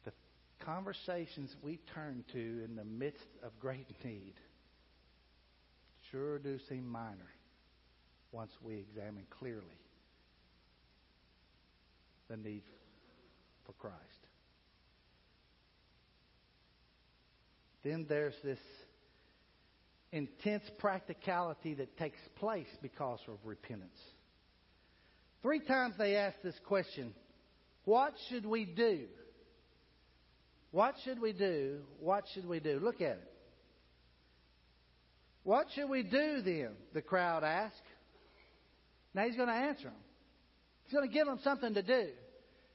the 0.05 0.12
conversations 0.61 1.57
we 1.61 1.79
turn 1.92 2.25
to 2.33 2.38
in 2.38 2.77
the 2.77 2.85
midst 2.85 3.29
of 3.42 3.59
great 3.59 3.88
need 4.05 4.35
sure 6.11 6.38
do 6.38 6.59
seem 6.68 6.88
minor 6.88 7.33
once 8.31 8.53
we 8.62 8.77
examine 8.77 9.27
clearly 9.31 9.62
the 12.31 12.37
need 12.37 12.62
for 13.66 13.73
Christ. 13.73 13.97
Then 17.83 18.07
there's 18.09 18.35
this 18.42 18.59
intense 20.12 20.64
practicality 20.79 21.75
that 21.75 21.97
takes 21.97 22.18
place 22.37 22.68
because 22.83 23.21
of 23.29 23.38
repentance. 23.44 23.99
Three 25.42 25.61
times 25.61 25.94
they 25.99 26.16
ask 26.16 26.37
this 26.42 26.59
question 26.66 27.14
What 27.85 28.14
should 28.29 28.47
we 28.47 28.64
do? 28.64 29.07
What 30.71 30.94
should 31.05 31.21
we 31.21 31.33
do? 31.33 31.81
What 32.01 32.25
should 32.35 32.47
we 32.47 32.61
do? 32.61 32.79
Look 32.83 32.97
at 32.97 33.12
it. 33.12 33.33
What 35.44 35.66
should 35.75 35.88
we 35.88 36.03
do 36.03 36.42
then? 36.42 36.73
The 36.92 37.01
crowd 37.01 37.42
asked. 37.42 37.75
Now 39.14 39.25
he's 39.25 39.37
going 39.37 39.49
to 39.49 39.55
answer 39.55 39.85
them. 39.85 39.94
He's 40.85 40.92
going 40.92 41.09
to 41.09 41.12
give 41.12 41.27
them 41.27 41.38
something 41.42 41.73
to 41.75 41.83
do. 41.83 42.09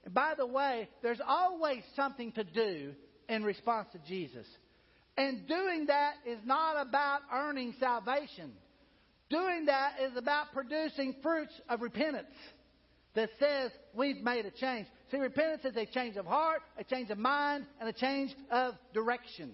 And 0.06 0.14
by 0.14 0.34
the 0.36 0.48
way, 0.48 0.90
there's 1.02 1.22
always 1.26 1.84
something 1.96 2.32
to 2.34 2.44
do 2.44 2.94
in 3.30 3.44
response 3.44 3.90
to 3.94 4.00
Jesus. 4.08 4.48
And 5.18 5.48
doing 5.48 5.86
that 5.88 6.14
is 6.26 6.40
not 6.46 6.82
about 6.82 7.22
earning 7.32 7.76
salvation. 7.80 8.52
Doing 9.30 9.66
that 9.66 9.96
is 10.02 10.18
about 10.18 10.54
producing 10.54 11.16
fruits 11.22 11.54
of 11.70 11.82
repentance 11.82 12.28
that 13.16 13.30
says 13.40 13.72
we've 13.94 14.22
made 14.24 14.46
a 14.46 14.52
change. 14.52 14.88
See, 15.12 15.18
repentance 15.18 15.66
is 15.66 15.78
a 15.78 15.86
change 15.86 16.18
of 16.18 16.26
heart, 16.26 16.62
a 16.78 16.84
change 16.84 17.10
of 17.10 17.18
mind, 17.18 17.66
and 17.80 17.88
a 17.88 17.94
change 17.94 18.36
of 18.52 18.74
direction. 18.94 19.52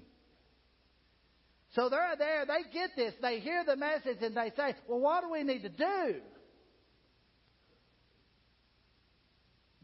So 1.76 1.90
they're 1.90 2.16
there, 2.18 2.46
they 2.46 2.70
get 2.74 2.92
this, 2.96 3.14
they 3.22 3.40
hear 3.40 3.64
the 3.64 3.76
message, 3.76 4.18
and 4.22 4.36
they 4.36 4.52
say, 4.56 4.76
Well, 4.88 5.00
what 5.00 5.24
do 5.24 5.30
we 5.30 5.44
need 5.44 5.62
to 5.64 5.70
do? 5.70 6.16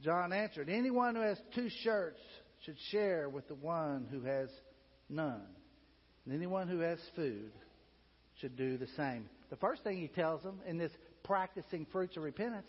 John 0.01 0.33
answered, 0.33 0.69
Anyone 0.69 1.15
who 1.15 1.21
has 1.21 1.37
two 1.53 1.69
shirts 1.83 2.19
should 2.65 2.77
share 2.91 3.29
with 3.29 3.47
the 3.47 3.55
one 3.55 4.07
who 4.09 4.21
has 4.21 4.49
none. 5.09 5.45
And 6.25 6.33
anyone 6.33 6.67
who 6.67 6.79
has 6.79 6.99
food 7.15 7.51
should 8.41 8.57
do 8.57 8.77
the 8.77 8.87
same. 8.97 9.29
The 9.49 9.55
first 9.55 9.83
thing 9.83 9.97
he 9.97 10.07
tells 10.07 10.41
them 10.41 10.59
in 10.67 10.77
this 10.77 10.91
practicing 11.23 11.85
fruits 11.91 12.17
of 12.17 12.23
repentance, 12.23 12.67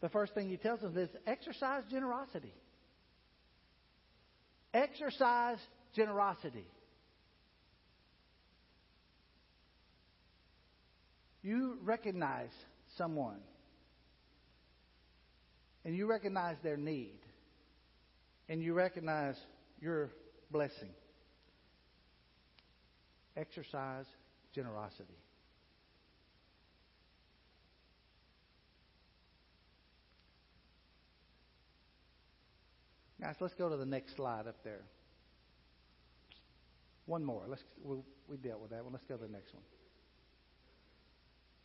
the 0.00 0.08
first 0.08 0.34
thing 0.34 0.48
he 0.48 0.56
tells 0.56 0.80
them 0.80 0.96
is 0.96 1.08
exercise 1.26 1.82
generosity. 1.90 2.52
Exercise 4.74 5.58
generosity. 5.94 6.66
You 11.42 11.78
recognize 11.82 12.50
someone 12.96 13.40
and 15.84 15.96
you 15.96 16.06
recognize 16.06 16.56
their 16.62 16.76
need 16.76 17.18
and 18.48 18.62
you 18.62 18.74
recognize 18.74 19.36
your 19.80 20.10
blessing. 20.50 20.90
Exercise 23.36 24.06
generosity. 24.54 25.14
Guys, 33.20 33.36
let's 33.40 33.54
go 33.54 33.68
to 33.68 33.76
the 33.76 33.86
next 33.86 34.16
slide 34.16 34.46
up 34.48 34.56
there. 34.64 34.82
One 37.06 37.24
more. 37.24 37.44
Let's 37.46 37.62
we'll, 37.82 38.04
we 38.28 38.36
dealt 38.36 38.60
with 38.60 38.70
that 38.70 38.82
one. 38.82 38.92
Let's 38.92 39.04
go 39.04 39.16
to 39.16 39.22
the 39.22 39.32
next 39.32 39.54
one. 39.54 39.62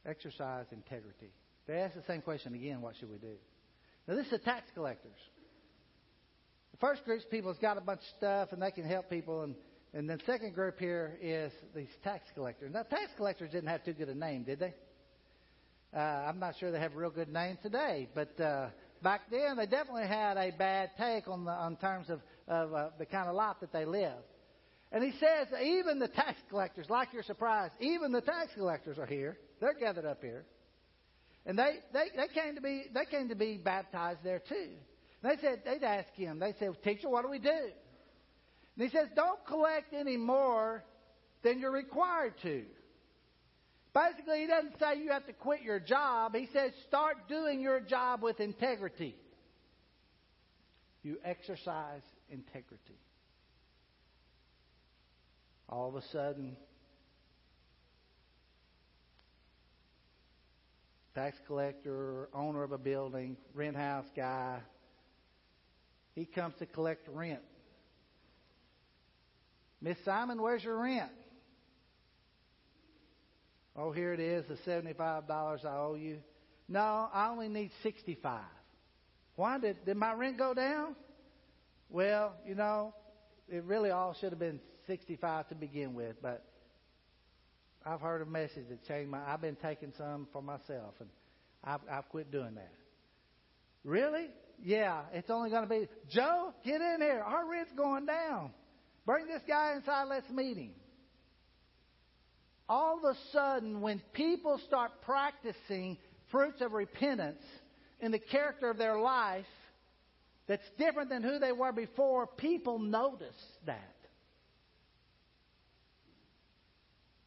Exercise 0.06 0.66
integrity. 0.72 1.32
They 1.68 1.80
ask 1.80 1.96
the 1.96 2.04
same 2.08 2.22
question 2.22 2.54
again. 2.54 2.82
What 2.82 2.96
should 3.00 3.10
we 3.10 3.18
do? 3.18 3.34
Now, 4.08 4.16
this 4.16 4.26
is 4.26 4.32
the 4.32 4.38
tax 4.38 4.70
collectors. 4.74 5.18
The 6.72 6.78
first 6.78 7.04
group's 7.04 7.26
people 7.30 7.52
has 7.52 7.60
got 7.60 7.78
a 7.78 7.82
bunch 7.82 8.02
of 8.02 8.18
stuff 8.18 8.50
and 8.52 8.62
they 8.62 8.72
can 8.72 8.86
help 8.86 9.10
people, 9.10 9.42
and 9.42 9.56
and 9.98 10.08
the 10.08 10.20
second 10.28 10.54
group 10.54 10.78
here 10.78 11.18
is 11.20 11.52
these 11.76 11.90
tax 12.04 12.24
collectors. 12.36 12.72
Now, 12.72 12.84
tax 12.84 13.10
collectors 13.18 13.50
didn't 13.52 13.70
have 13.70 13.84
too 13.84 13.94
good 13.94 14.10
a 14.10 14.14
name, 14.14 14.44
did 14.44 14.60
they? 14.60 14.74
Uh, 15.92 16.00
I'm 16.00 16.38
not 16.38 16.54
sure 16.60 16.72
they 16.72 16.80
have 16.80 16.94
a 16.94 16.98
real 16.98 17.10
good 17.10 17.34
name 17.34 17.58
today, 17.64 18.08
but 18.14 18.40
uh, 18.40 18.68
back 19.02 19.22
then 19.32 19.58
they 19.58 19.66
definitely 19.66 20.06
had 20.06 20.38
a 20.38 20.52
bad 20.52 20.92
take 21.00 21.28
on 21.28 21.46
the 21.46 21.52
on 21.52 21.78
terms 21.78 22.12
of 22.12 22.20
of 22.48 22.74
uh, 22.76 22.90
the 23.00 23.08
kind 23.08 23.28
of 23.28 23.34
life 23.34 23.56
that 23.62 23.74
they 23.74 23.86
lived. 23.86 24.22
And 24.92 25.04
he 25.04 25.14
says, 25.20 25.48
even 25.64 25.98
the 25.98 26.08
tax 26.10 26.38
collectors, 26.48 26.86
like 26.92 27.10
you're 27.12 27.24
surprised, 27.24 27.74
even 27.80 28.12
the 28.12 28.22
tax 28.22 28.52
collectors 28.56 29.00
are 29.00 29.08
here. 29.08 29.36
They're 29.60 29.74
gathered 29.74 30.06
up 30.06 30.22
here. 30.22 30.46
And 31.48 31.58
they, 31.58 31.80
they, 31.92 32.06
they 32.16 32.28
came 32.40 32.54
to 32.54 32.62
be 32.62 32.84
they 32.94 33.06
came 33.06 33.30
to 33.30 33.36
be 33.36 33.58
baptized 33.58 34.20
there 34.24 34.44
too. 34.48 34.70
And 35.24 35.32
they 35.32 35.42
said 35.42 35.64
they'd 35.66 35.84
ask 35.84 36.14
him, 36.14 36.38
they 36.38 36.54
said, 36.60 36.70
Teacher, 36.84 37.10
what 37.10 37.24
do 37.24 37.32
we 37.32 37.40
do? 37.40 37.72
And 38.78 38.90
he 38.90 38.96
says, 38.96 39.08
Don't 39.16 39.44
collect 39.46 39.94
any 39.94 40.18
more 40.18 40.84
than 41.44 41.60
you're 41.60 41.72
required 41.72 42.34
to. 42.44 42.64
Basically, 43.94 44.42
he 44.42 44.48
doesn't 44.48 44.78
say 44.80 45.02
you 45.02 45.10
have 45.10 45.26
to 45.26 45.34
quit 45.34 45.64
your 45.64 45.80
job. 45.80 46.36
He 46.36 46.48
says, 46.54 46.72
Start 46.88 47.28
doing 47.28 47.60
your 47.60 47.80
job 47.80 48.22
with 48.22 48.40
integrity. 48.40 49.16
You 51.02 51.18
exercise 51.24 52.02
integrity. 52.30 53.00
All 55.70 55.90
of 55.90 55.96
a 55.96 56.02
sudden, 56.12 56.56
tax 61.16 61.36
collector, 61.48 62.30
owner 62.34 62.64
of 62.64 62.72
a 62.72 62.78
building, 62.78 63.38
rent 63.54 63.76
house 63.76 64.06
guy. 64.16 64.60
He 66.14 66.26
comes 66.26 66.54
to 66.60 66.66
collect 66.66 67.08
rent. 67.10 67.42
Miss 69.82 69.98
Simon, 70.04 70.42
where's 70.42 70.64
your 70.64 70.82
rent? 70.82 71.12
Oh, 73.76 73.92
here 73.92 74.12
it 74.14 74.20
is, 74.20 74.46
the 74.48 74.58
seventy-five 74.66 75.28
dollars 75.28 75.62
I 75.64 75.76
owe 75.76 75.96
you. 75.96 76.18
No, 76.68 77.10
I 77.14 77.30
only 77.30 77.48
need 77.48 77.72
sixty-five. 77.84 78.42
Why 79.36 79.60
did 79.60 79.86
did 79.86 79.98
my 79.98 80.14
rent 80.14 80.38
go 80.38 80.54
down? 80.54 80.96
Well, 81.90 82.34
you 82.46 82.56
know, 82.56 82.94
it 83.48 83.64
really 83.66 83.92
all 83.92 84.16
should 84.20 84.32
have 84.32 84.40
been 84.40 84.60
sixty-five 84.88 85.48
to 85.50 85.56
begin 85.56 85.94
with, 85.94 86.16
but 86.22 86.44
I've 87.86 88.02
heard 88.02 88.22
a 88.22 88.26
message 88.26 88.68
that 88.70 88.84
changed 88.86 89.12
my. 89.12 89.20
I've 89.32 89.42
been 89.42 89.56
taking 89.56 89.94
some 89.96 90.28
for 90.34 90.42
myself, 90.42 90.96
and 91.00 91.10
I've, 91.64 91.82
I've 91.90 92.10
quit 92.10 92.32
doing 92.32 92.56
that. 92.56 92.74
Really? 93.84 94.28
Yeah, 94.62 95.04
it's 95.14 95.30
only 95.30 95.52
going 95.52 95.64
to 95.64 95.70
be 95.70 95.88
Joe. 96.10 96.52
Get 96.66 96.82
in 96.82 96.98
here. 97.00 97.22
Our 97.22 97.48
rent's 97.48 97.72
going 97.74 98.08
down. 98.08 98.52
Bring 99.08 99.28
this 99.28 99.42
guy 99.48 99.74
inside. 99.78 100.04
Let's 100.10 100.30
meet 100.30 100.58
him. 100.58 100.72
All 102.68 102.98
of 102.98 103.06
a 103.06 103.18
sudden, 103.32 103.80
when 103.80 104.02
people 104.12 104.60
start 104.68 104.92
practicing 105.04 105.98
fruits 106.30 106.60
of 106.60 106.74
repentance 106.74 107.42
in 108.02 108.12
the 108.12 108.20
character 108.20 108.70
of 108.70 108.78
their 108.78 109.00
life 109.00 109.46
that's 110.46 110.70
different 110.78 111.10
than 111.10 111.24
who 111.24 111.40
they 111.40 111.54
were 111.54 111.72
before, 111.72 112.28
people 112.28 112.80
notice 112.80 113.34
that. 113.66 113.96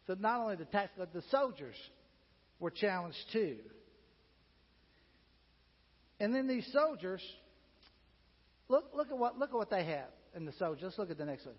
So 0.07 0.17
not 0.21 0.41
only 0.41 0.57
the 0.57 0.67
tax, 0.67 0.91
but 0.99 1.15
the 1.15 1.23
soldiers 1.31 1.77
were 2.59 2.71
challenged 2.71 3.25
too. 3.33 3.57
And 6.19 6.35
then 6.35 6.47
these 6.47 6.71
soldiers, 6.75 7.23
look, 8.69 8.91
look 8.95 9.09
at 9.11 9.17
what 9.17 9.39
look 9.39 9.49
at 9.49 9.57
what 9.57 9.71
they 9.71 9.85
have 9.87 10.11
in 10.37 10.45
the 10.45 10.53
soldiers. 10.59 10.83
Let's 10.83 10.99
look 10.99 11.11
at 11.11 11.17
the 11.17 11.25
next 11.25 11.47
one. 11.47 11.55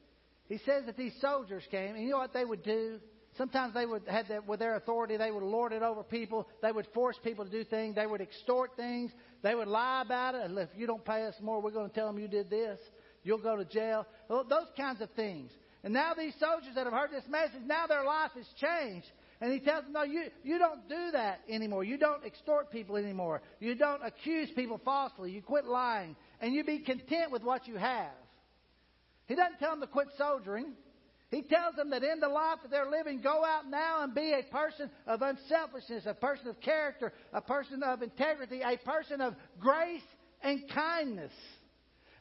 He 0.47 0.57
says 0.59 0.85
that 0.85 0.97
these 0.97 1.13
soldiers 1.21 1.63
came, 1.71 1.95
and 1.95 2.03
you 2.03 2.11
know 2.11 2.17
what 2.17 2.33
they 2.33 2.45
would 2.45 2.63
do? 2.63 2.99
Sometimes 3.37 3.73
they 3.73 3.85
would 3.85 4.03
have 4.07 4.27
that 4.27 4.45
with 4.45 4.59
their 4.59 4.75
authority, 4.75 5.15
they 5.15 5.31
would 5.31 5.43
lord 5.43 5.71
it 5.71 5.81
over 5.81 6.03
people. 6.03 6.49
They 6.61 6.71
would 6.71 6.87
force 6.93 7.17
people 7.23 7.45
to 7.45 7.51
do 7.51 7.63
things. 7.63 7.95
They 7.95 8.05
would 8.05 8.19
extort 8.19 8.75
things. 8.75 9.11
They 9.41 9.55
would 9.55 9.69
lie 9.69 10.01
about 10.01 10.35
it. 10.35 10.51
If 10.51 10.69
you 10.75 10.85
don't 10.85 11.05
pay 11.05 11.25
us 11.25 11.35
more, 11.41 11.61
we're 11.61 11.71
going 11.71 11.89
to 11.89 11.95
tell 11.95 12.07
them 12.07 12.19
you 12.19 12.27
did 12.27 12.49
this. 12.49 12.77
You'll 13.23 13.37
go 13.37 13.55
to 13.55 13.63
jail. 13.63 14.05
Those 14.27 14.67
kinds 14.75 14.99
of 14.99 15.09
things. 15.11 15.51
And 15.83 15.93
now 15.93 16.13
these 16.13 16.33
soldiers 16.39 16.75
that 16.75 16.83
have 16.85 16.93
heard 16.93 17.11
this 17.11 17.23
message, 17.29 17.61
now 17.65 17.87
their 17.87 18.03
life 18.03 18.31
has 18.35 18.45
changed. 18.57 19.07
And 19.39 19.51
he 19.51 19.59
tells 19.59 19.85
them, 19.85 19.93
no, 19.93 20.03
you, 20.03 20.25
you 20.43 20.59
don't 20.59 20.87
do 20.89 21.11
that 21.13 21.39
anymore. 21.49 21.83
You 21.83 21.97
don't 21.97 22.23
extort 22.25 22.69
people 22.69 22.97
anymore. 22.97 23.41
You 23.59 23.75
don't 23.75 24.05
accuse 24.05 24.49
people 24.55 24.79
falsely. 24.83 25.31
You 25.31 25.41
quit 25.41 25.65
lying. 25.65 26.15
And 26.41 26.53
you 26.53 26.63
be 26.63 26.79
content 26.79 27.31
with 27.31 27.43
what 27.43 27.67
you 27.67 27.77
have. 27.77 28.11
He 29.27 29.35
doesn't 29.35 29.59
tell 29.59 29.71
them 29.71 29.81
to 29.81 29.87
quit 29.87 30.07
soldiering. 30.17 30.73
He 31.31 31.43
tells 31.43 31.75
them 31.75 31.91
that 31.91 32.03
in 32.03 32.19
the 32.19 32.27
life 32.27 32.59
that 32.61 32.71
they're 32.71 32.91
living, 32.91 33.21
go 33.21 33.45
out 33.45 33.69
now 33.69 34.03
and 34.03 34.13
be 34.13 34.33
a 34.33 34.43
person 34.51 34.89
of 35.07 35.21
unselfishness, 35.21 36.03
a 36.05 36.13
person 36.13 36.47
of 36.49 36.59
character, 36.59 37.13
a 37.31 37.39
person 37.39 37.83
of 37.83 38.01
integrity, 38.01 38.61
a 38.61 38.77
person 38.77 39.21
of 39.21 39.35
grace 39.57 40.01
and 40.41 40.61
kindness. 40.73 41.31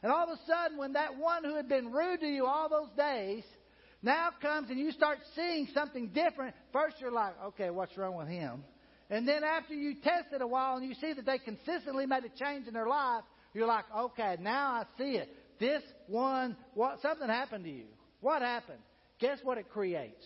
And 0.01 0.11
all 0.11 0.23
of 0.23 0.29
a 0.29 0.39
sudden, 0.47 0.77
when 0.77 0.93
that 0.93 1.17
one 1.17 1.43
who 1.43 1.55
had 1.55 1.67
been 1.67 1.91
rude 1.91 2.21
to 2.21 2.27
you 2.27 2.45
all 2.45 2.69
those 2.69 2.89
days 2.97 3.43
now 4.01 4.29
comes 4.41 4.69
and 4.69 4.79
you 4.79 4.91
start 4.91 5.19
seeing 5.35 5.67
something 5.73 6.07
different, 6.07 6.55
first 6.71 6.95
you're 7.01 7.11
like, 7.11 7.33
okay, 7.47 7.69
what's 7.69 7.95
wrong 7.97 8.15
with 8.15 8.29
him? 8.29 8.63
And 9.09 9.27
then 9.27 9.43
after 9.43 9.73
you 9.73 9.95
test 9.95 10.27
it 10.31 10.41
a 10.41 10.47
while 10.47 10.77
and 10.77 10.87
you 10.87 10.95
see 10.95 11.11
that 11.13 11.25
they 11.25 11.37
consistently 11.37 12.05
made 12.05 12.23
a 12.23 12.43
change 12.43 12.67
in 12.67 12.73
their 12.73 12.87
life, 12.87 13.23
you're 13.53 13.67
like, 13.67 13.83
okay, 13.95 14.37
now 14.39 14.71
I 14.71 14.83
see 14.97 15.17
it. 15.17 15.29
This 15.61 15.83
one, 16.07 16.57
what, 16.73 17.01
something 17.03 17.27
happened 17.27 17.65
to 17.65 17.69
you. 17.69 17.85
What 18.19 18.41
happened? 18.41 18.79
Guess 19.19 19.37
what 19.43 19.59
it 19.59 19.69
creates? 19.69 20.25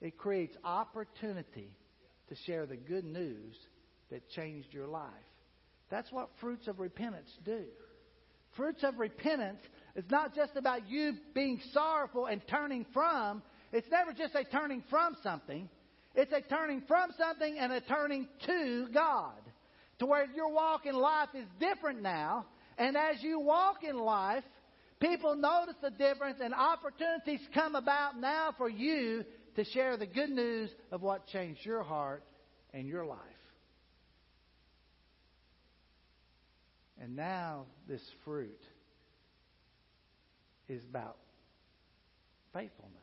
It 0.00 0.16
creates 0.16 0.56
opportunity 0.64 1.68
to 2.30 2.34
share 2.46 2.64
the 2.64 2.78
good 2.78 3.04
news 3.04 3.54
that 4.10 4.26
changed 4.30 4.72
your 4.72 4.86
life. 4.86 5.10
That's 5.90 6.10
what 6.10 6.30
fruits 6.40 6.66
of 6.66 6.80
repentance 6.80 7.28
do. 7.44 7.64
Fruits 8.56 8.82
of 8.84 8.98
repentance 8.98 9.60
is 9.94 10.04
not 10.10 10.34
just 10.34 10.56
about 10.56 10.88
you 10.88 11.12
being 11.34 11.60
sorrowful 11.74 12.24
and 12.24 12.40
turning 12.48 12.86
from. 12.94 13.42
It's 13.70 13.88
never 13.90 14.14
just 14.14 14.34
a 14.34 14.44
turning 14.44 14.82
from 14.88 15.14
something. 15.22 15.68
It's 16.14 16.32
a 16.32 16.40
turning 16.40 16.82
from 16.88 17.10
something 17.18 17.58
and 17.58 17.70
a 17.70 17.82
turning 17.82 18.28
to 18.46 18.88
God. 18.94 19.34
To 19.98 20.06
where 20.06 20.24
your 20.34 20.50
walk 20.50 20.86
in 20.86 20.94
life 20.94 21.28
is 21.34 21.44
different 21.60 22.00
now. 22.00 22.46
And 22.80 22.96
as 22.96 23.22
you 23.22 23.38
walk 23.38 23.84
in 23.84 23.98
life, 23.98 24.42
people 25.00 25.36
notice 25.36 25.74
the 25.82 25.90
difference 25.90 26.38
and 26.42 26.54
opportunities 26.54 27.46
come 27.52 27.74
about 27.74 28.18
now 28.18 28.54
for 28.56 28.70
you 28.70 29.22
to 29.56 29.64
share 29.64 29.98
the 29.98 30.06
good 30.06 30.30
news 30.30 30.70
of 30.90 31.02
what 31.02 31.26
changed 31.26 31.60
your 31.62 31.82
heart 31.82 32.24
and 32.72 32.88
your 32.88 33.04
life. 33.04 33.18
And 37.02 37.16
now 37.16 37.66
this 37.86 38.00
fruit 38.24 38.60
is 40.66 40.82
about 40.88 41.18
faithfulness. 42.54 42.96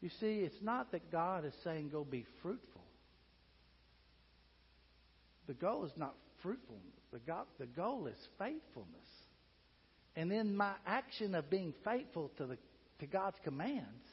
You 0.00 0.10
see, 0.18 0.40
it's 0.40 0.60
not 0.60 0.90
that 0.90 1.12
God 1.12 1.44
is 1.44 1.54
saying 1.62 1.90
go 1.90 2.02
be 2.02 2.26
fruitful. 2.42 2.82
The 5.46 5.54
goal 5.54 5.84
is 5.84 5.92
not 5.96 6.16
fruitfulness. 6.42 6.99
The, 7.12 7.18
God, 7.18 7.46
the 7.58 7.66
goal 7.66 8.06
is 8.06 8.28
faithfulness. 8.38 9.08
And 10.16 10.32
in 10.32 10.56
my 10.56 10.74
action 10.86 11.34
of 11.34 11.50
being 11.50 11.74
faithful 11.84 12.30
to, 12.36 12.46
the, 12.46 12.58
to 13.00 13.06
God's 13.06 13.38
commands, 13.42 14.04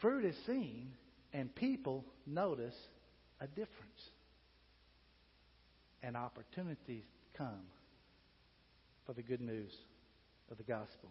fruit 0.00 0.24
is 0.24 0.36
seen 0.46 0.92
and 1.32 1.54
people 1.54 2.04
notice 2.26 2.74
a 3.40 3.46
difference. 3.46 4.10
And 6.02 6.16
opportunities 6.16 7.04
come 7.36 7.62
for 9.06 9.12
the 9.12 9.22
good 9.22 9.40
news 9.40 9.72
of 10.50 10.58
the 10.58 10.64
gospel. 10.64 11.10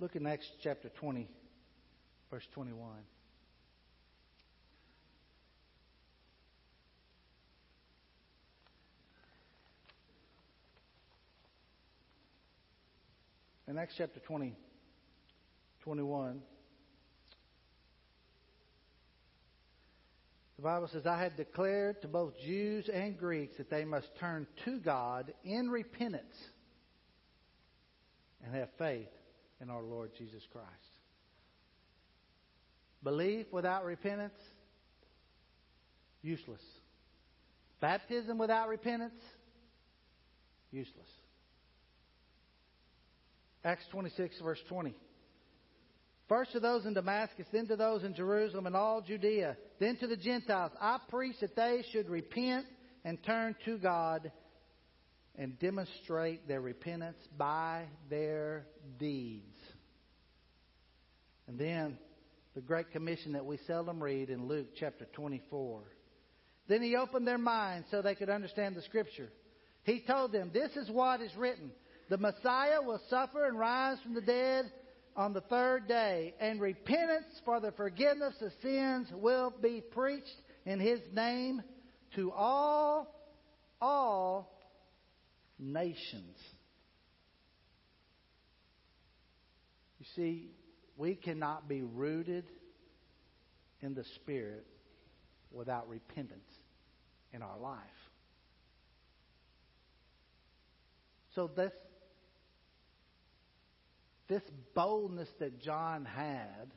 Look 0.00 0.16
in 0.16 0.26
Acts 0.26 0.50
chapter 0.62 0.88
20, 0.88 1.28
verse 2.30 2.46
21. 2.54 2.88
In 13.72 13.78
Acts 13.78 13.94
chapter 13.96 14.20
20, 14.20 14.54
21, 15.82 16.42
the 20.56 20.62
Bible 20.62 20.90
says, 20.92 21.06
I 21.06 21.18
had 21.18 21.38
declared 21.38 22.02
to 22.02 22.08
both 22.08 22.34
Jews 22.44 22.90
and 22.92 23.16
Greeks 23.16 23.56
that 23.56 23.70
they 23.70 23.86
must 23.86 24.08
turn 24.20 24.46
to 24.66 24.78
God 24.78 25.32
in 25.42 25.70
repentance 25.70 26.36
and 28.44 28.54
have 28.54 28.68
faith 28.76 29.08
in 29.62 29.70
our 29.70 29.82
Lord 29.82 30.10
Jesus 30.18 30.42
Christ. 30.52 30.68
Belief 33.02 33.46
without 33.52 33.86
repentance, 33.86 34.38
useless. 36.20 36.60
Baptism 37.80 38.36
without 38.36 38.68
repentance, 38.68 39.22
useless. 40.70 41.08
Acts 43.64 43.84
26, 43.90 44.40
verse 44.42 44.58
20. 44.68 44.94
First 46.28 46.52
to 46.52 46.60
those 46.60 46.86
in 46.86 46.94
Damascus, 46.94 47.46
then 47.52 47.66
to 47.66 47.76
those 47.76 48.04
in 48.04 48.14
Jerusalem 48.14 48.66
and 48.66 48.74
all 48.74 49.02
Judea, 49.02 49.56
then 49.78 49.96
to 49.98 50.06
the 50.06 50.16
Gentiles. 50.16 50.72
I 50.80 50.98
preach 51.08 51.36
that 51.40 51.54
they 51.54 51.84
should 51.92 52.08
repent 52.08 52.66
and 53.04 53.22
turn 53.24 53.54
to 53.64 53.78
God 53.78 54.32
and 55.36 55.58
demonstrate 55.58 56.46
their 56.48 56.60
repentance 56.60 57.18
by 57.36 57.84
their 58.08 58.66
deeds. 58.98 59.56
And 61.46 61.58
then 61.58 61.98
the 62.54 62.60
Great 62.60 62.90
Commission 62.92 63.32
that 63.32 63.44
we 63.44 63.58
seldom 63.66 64.02
read 64.02 64.30
in 64.30 64.46
Luke 64.46 64.68
chapter 64.78 65.06
24. 65.12 65.82
Then 66.68 66.82
he 66.82 66.96
opened 66.96 67.26
their 67.26 67.38
minds 67.38 67.88
so 67.90 68.02
they 68.02 68.14
could 68.14 68.30
understand 68.30 68.76
the 68.76 68.82
Scripture. 68.82 69.30
He 69.84 70.02
told 70.06 70.32
them, 70.32 70.50
This 70.52 70.70
is 70.76 70.88
what 70.90 71.20
is 71.20 71.34
written 71.36 71.72
The 72.12 72.18
Messiah 72.18 72.82
will 72.82 73.00
suffer 73.08 73.46
and 73.46 73.58
rise 73.58 73.96
from 74.02 74.12
the 74.12 74.20
dead 74.20 74.70
on 75.16 75.32
the 75.32 75.40
third 75.40 75.88
day, 75.88 76.34
and 76.40 76.60
repentance 76.60 77.24
for 77.42 77.58
the 77.58 77.72
forgiveness 77.72 78.34
of 78.42 78.52
sins 78.60 79.08
will 79.14 79.50
be 79.62 79.80
preached 79.80 80.36
in 80.66 80.78
his 80.78 81.00
name 81.14 81.62
to 82.16 82.30
all, 82.30 83.18
all 83.80 84.60
nations. 85.58 86.36
You 89.98 90.04
see, 90.14 90.50
we 90.98 91.14
cannot 91.14 91.66
be 91.66 91.80
rooted 91.80 92.44
in 93.80 93.94
the 93.94 94.04
Spirit 94.16 94.66
without 95.50 95.88
repentance 95.88 96.52
in 97.32 97.40
our 97.40 97.58
life. 97.58 97.80
So 101.34 101.50
this 101.56 101.72
this 104.28 104.42
boldness 104.74 105.28
that 105.40 105.60
John 105.60 106.04
had 106.04 106.70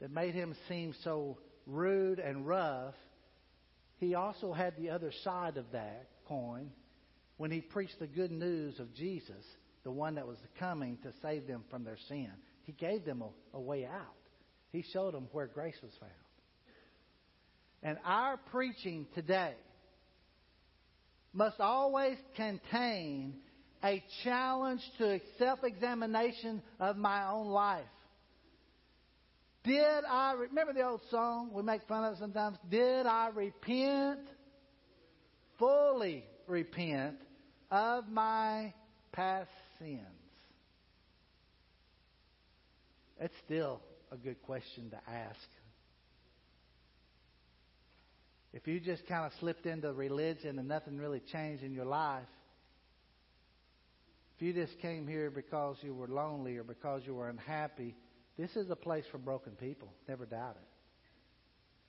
that 0.00 0.10
made 0.10 0.34
him 0.34 0.54
seem 0.68 0.94
so 1.02 1.38
rude 1.66 2.18
and 2.18 2.46
rough, 2.46 2.94
he 3.98 4.14
also 4.14 4.52
had 4.52 4.76
the 4.76 4.90
other 4.90 5.12
side 5.24 5.56
of 5.56 5.72
that 5.72 6.08
coin 6.26 6.70
when 7.36 7.50
he 7.50 7.60
preached 7.60 7.98
the 7.98 8.06
good 8.06 8.30
news 8.30 8.78
of 8.78 8.94
Jesus, 8.94 9.44
the 9.84 9.90
one 9.90 10.16
that 10.16 10.26
was 10.26 10.38
coming 10.58 10.98
to 11.02 11.12
save 11.22 11.46
them 11.46 11.64
from 11.70 11.84
their 11.84 11.98
sin. 12.08 12.30
He 12.62 12.72
gave 12.72 13.04
them 13.04 13.22
a, 13.22 13.56
a 13.56 13.60
way 13.60 13.84
out. 13.84 14.14
He 14.70 14.84
showed 14.92 15.14
them 15.14 15.28
where 15.32 15.46
grace 15.46 15.76
was 15.82 15.92
found. 15.98 16.12
And 17.82 17.98
our 18.04 18.36
preaching 18.36 19.06
today 19.14 19.54
must 21.32 21.60
always 21.60 22.18
contain 22.36 23.34
a 23.84 24.02
challenge 24.24 24.80
to 24.98 25.20
self 25.38 25.60
examination 25.64 26.62
of 26.80 26.96
my 26.96 27.28
own 27.30 27.48
life. 27.48 27.84
Did 29.64 30.04
I, 30.08 30.32
remember 30.32 30.72
the 30.72 30.82
old 30.82 31.00
song 31.10 31.50
we 31.52 31.62
make 31.62 31.82
fun 31.86 32.04
of 32.04 32.18
sometimes? 32.18 32.56
Did 32.70 33.06
I 33.06 33.28
repent? 33.34 34.20
Fully 35.58 36.24
repent 36.46 37.16
of 37.70 38.08
my 38.08 38.72
past 39.12 39.50
sins. 39.78 40.00
That's 43.20 43.34
still 43.44 43.80
a 44.12 44.16
good 44.16 44.40
question 44.42 44.90
to 44.90 44.96
ask. 45.10 45.36
If 48.52 48.66
you 48.66 48.80
just 48.80 49.06
kind 49.06 49.26
of 49.26 49.32
slipped 49.40 49.66
into 49.66 49.92
religion 49.92 50.58
and 50.58 50.68
nothing 50.68 50.96
really 50.96 51.20
changed 51.32 51.62
in 51.62 51.74
your 51.74 51.84
life, 51.84 52.24
if 54.38 54.42
you 54.42 54.52
just 54.52 54.78
came 54.78 55.08
here 55.08 55.32
because 55.32 55.78
you 55.82 55.92
were 55.92 56.06
lonely 56.06 56.58
or 56.58 56.62
because 56.62 57.02
you 57.04 57.12
were 57.12 57.28
unhappy, 57.28 57.96
this 58.38 58.54
is 58.54 58.70
a 58.70 58.76
place 58.76 59.04
for 59.10 59.18
broken 59.18 59.52
people. 59.52 59.92
Never 60.06 60.26
doubt 60.26 60.56
it. 60.60 60.68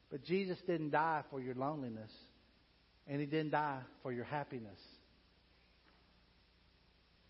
But 0.09 0.23
Jesus 0.23 0.57
didn't 0.65 0.89
die 0.89 1.21
for 1.29 1.39
your 1.39 1.53
loneliness, 1.53 2.09
and 3.07 3.19
He 3.19 3.27
didn't 3.27 3.51
die 3.51 3.81
for 4.01 4.11
your 4.11 4.23
happiness. 4.23 4.79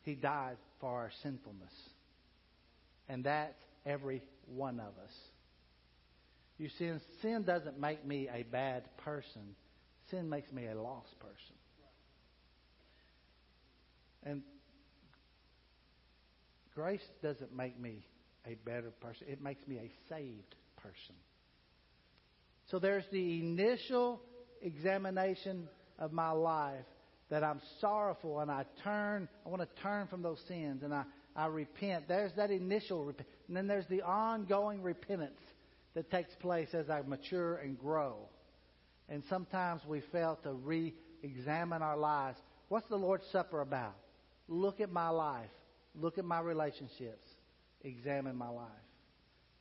He 0.03 0.15
died 0.15 0.55
for 0.79 0.89
our 0.89 1.11
sinfulness. 1.21 1.73
And 3.09 3.25
that's 3.25 3.61
every 3.85 4.23
one 4.55 4.79
of 4.79 4.93
us. 5.03 5.11
You 6.57 6.69
see, 6.79 6.91
sin 7.21 7.43
doesn't 7.43 7.77
make 7.77 8.05
me 8.05 8.29
a 8.33 8.43
bad 8.43 8.83
person. 8.99 9.55
Sin 10.11 10.29
makes 10.29 10.49
me 10.53 10.67
a 10.67 10.81
lost 10.81 11.19
person. 11.19 11.55
And 14.23 14.43
grace 16.79 17.03
doesn't 17.21 17.53
make 17.53 17.77
me 17.77 18.05
a 18.45 18.55
better 18.63 18.91
person. 19.01 19.27
It 19.27 19.41
makes 19.41 19.67
me 19.67 19.77
a 19.79 19.91
saved 20.07 20.55
person. 20.77 21.15
So 22.71 22.79
there's 22.79 23.03
the 23.11 23.39
initial 23.41 24.21
examination 24.61 25.67
of 25.97 26.13
my 26.13 26.31
life 26.31 26.85
that 27.29 27.43
I'm 27.43 27.59
sorrowful 27.81 28.39
and 28.39 28.49
I 28.49 28.63
turn, 28.81 29.27
I 29.45 29.49
want 29.49 29.61
to 29.61 29.81
turn 29.81 30.07
from 30.07 30.21
those 30.21 30.39
sins 30.47 30.83
and 30.83 30.93
I, 30.93 31.03
I 31.35 31.47
repent. 31.47 32.07
There's 32.07 32.31
that 32.37 32.49
initial 32.49 33.03
repentance. 33.03 33.35
And 33.49 33.57
then 33.57 33.67
there's 33.67 33.87
the 33.87 34.01
ongoing 34.03 34.81
repentance 34.81 35.41
that 35.95 36.09
takes 36.09 36.33
place 36.35 36.69
as 36.73 36.89
I 36.89 37.01
mature 37.01 37.57
and 37.57 37.77
grow. 37.77 38.15
And 39.09 39.21
sometimes 39.29 39.81
we 39.85 40.01
fail 40.13 40.39
to 40.43 40.53
re 40.53 40.93
examine 41.23 41.81
our 41.81 41.97
lives. 41.97 42.37
What's 42.69 42.87
the 42.87 42.95
Lord's 42.95 43.25
Supper 43.33 43.59
about? 43.59 43.95
Look 44.47 44.79
at 44.79 44.91
my 44.91 45.09
life. 45.09 45.49
Look 45.95 46.17
at 46.17 46.25
my 46.25 46.39
relationships. 46.39 47.27
Examine 47.81 48.35
my 48.35 48.49
life. 48.49 48.67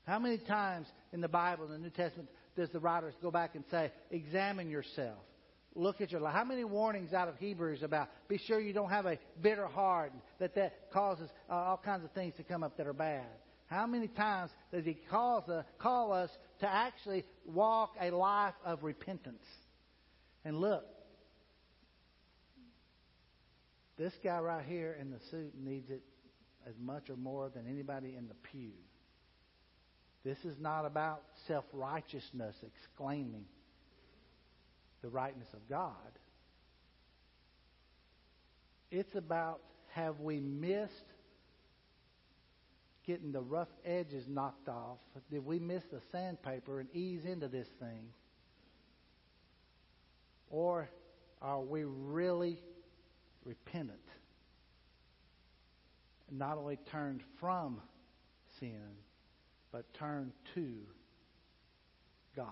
How 0.04 0.18
many 0.18 0.38
times 0.38 0.86
in 1.12 1.20
the 1.20 1.28
Bible, 1.28 1.66
in 1.66 1.72
the 1.72 1.78
New 1.78 1.90
Testament, 1.90 2.28
does 2.56 2.70
the 2.70 2.80
writers 2.80 3.14
go 3.22 3.30
back 3.30 3.54
and 3.54 3.64
say, 3.70 3.92
examine 4.10 4.70
yourself? 4.70 5.18
Look 5.74 6.00
at 6.00 6.10
your 6.10 6.20
life. 6.20 6.34
How 6.34 6.44
many 6.44 6.64
warnings 6.64 7.12
out 7.12 7.28
of 7.28 7.36
Hebrews 7.36 7.82
about 7.82 8.08
be 8.26 8.38
sure 8.38 8.58
you 8.58 8.72
don't 8.72 8.90
have 8.90 9.06
a 9.06 9.18
bitter 9.40 9.66
heart, 9.66 10.12
that 10.40 10.54
that 10.54 10.90
causes 10.92 11.28
uh, 11.48 11.52
all 11.52 11.80
kinds 11.84 12.04
of 12.04 12.10
things 12.12 12.34
to 12.38 12.42
come 12.42 12.62
up 12.62 12.78
that 12.78 12.86
are 12.86 12.94
bad? 12.94 13.26
How 13.66 13.86
many 13.86 14.08
times 14.08 14.50
does 14.72 14.84
he 14.86 14.96
call, 15.10 15.44
the, 15.46 15.64
call 15.78 16.12
us 16.12 16.30
to 16.60 16.66
actually 16.66 17.24
walk 17.44 17.92
a 18.00 18.10
life 18.10 18.54
of 18.64 18.82
repentance? 18.82 19.44
And 20.44 20.58
look, 20.58 20.84
this 23.98 24.14
guy 24.24 24.38
right 24.38 24.64
here 24.64 24.96
in 24.98 25.10
the 25.10 25.18
suit 25.30 25.52
needs 25.62 25.90
it 25.90 26.00
as 26.66 26.74
much 26.80 27.10
or 27.10 27.16
more 27.16 27.50
than 27.54 27.66
anybody 27.68 28.14
in 28.16 28.28
the 28.28 28.34
pew. 28.34 28.72
This 30.24 30.38
is 30.44 30.58
not 30.58 30.84
about 30.84 31.22
self 31.46 31.64
righteousness 31.72 32.56
exclaiming 32.62 33.44
the 35.02 35.08
rightness 35.08 35.48
of 35.52 35.68
God. 35.68 35.92
It's 38.90 39.14
about 39.14 39.60
have 39.92 40.20
we 40.20 40.40
missed 40.40 40.92
getting 43.06 43.32
the 43.32 43.40
rough 43.40 43.68
edges 43.84 44.24
knocked 44.28 44.68
off? 44.68 44.98
Did 45.30 45.44
we 45.44 45.58
miss 45.58 45.82
the 45.90 46.00
sandpaper 46.12 46.78
and 46.78 46.94
ease 46.94 47.24
into 47.24 47.48
this 47.48 47.66
thing? 47.80 48.10
Or 50.50 50.90
are 51.40 51.60
we 51.60 51.84
really 51.84 52.58
repentant? 53.44 53.98
Not 56.30 56.58
only 56.58 56.78
turned 56.90 57.22
from 57.40 57.80
sin, 58.60 58.96
but 59.72 59.92
turned 59.94 60.32
to 60.54 60.74
God. 62.36 62.46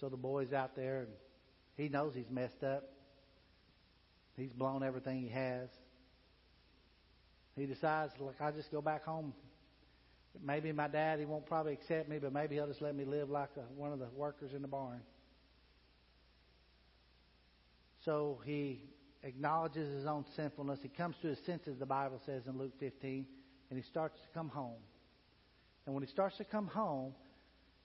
So 0.00 0.08
the 0.08 0.16
boy's 0.16 0.52
out 0.52 0.76
there, 0.76 1.00
and 1.00 1.08
he 1.76 1.88
knows 1.88 2.14
he's 2.14 2.30
messed 2.30 2.62
up. 2.62 2.84
He's 4.36 4.52
blown 4.52 4.82
everything 4.82 5.22
he 5.22 5.28
has. 5.28 5.68
He 7.56 7.64
decides, 7.64 8.12
look, 8.20 8.34
I'll 8.40 8.52
just 8.52 8.70
go 8.70 8.82
back 8.82 9.04
home. 9.04 9.32
Maybe 10.44 10.70
my 10.72 10.88
dad, 10.88 11.18
he 11.18 11.24
won't 11.24 11.46
probably 11.46 11.72
accept 11.72 12.08
me, 12.08 12.18
but 12.18 12.32
maybe 12.32 12.56
he'll 12.56 12.66
just 12.66 12.82
let 12.82 12.94
me 12.94 13.06
live 13.06 13.30
like 13.30 13.48
a, 13.56 13.60
one 13.74 13.92
of 13.92 13.98
the 13.98 14.08
workers 14.14 14.52
in 14.52 14.60
the 14.60 14.68
barn. 14.68 15.00
So 18.04 18.40
he 18.44 18.82
acknowledges 19.26 19.92
his 19.92 20.06
own 20.06 20.24
sinfulness. 20.36 20.78
He 20.82 20.88
comes 20.88 21.16
to 21.22 21.28
his 21.28 21.38
senses, 21.44 21.78
the 21.78 21.86
Bible 21.86 22.20
says 22.24 22.42
in 22.46 22.56
Luke 22.56 22.72
15, 22.78 23.26
and 23.70 23.78
he 23.78 23.84
starts 23.84 24.18
to 24.20 24.28
come 24.32 24.48
home. 24.48 24.80
And 25.84 25.94
when 25.94 26.04
he 26.04 26.10
starts 26.10 26.36
to 26.38 26.44
come 26.44 26.68
home, 26.68 27.12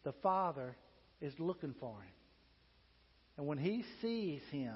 the 0.04 0.13
father 0.23 0.75
is 1.19 1.34
looking 1.39 1.73
for 1.80 1.95
him. 2.01 2.13
And 3.38 3.47
when 3.47 3.58
he 3.58 3.84
sees 4.01 4.41
him, 4.51 4.75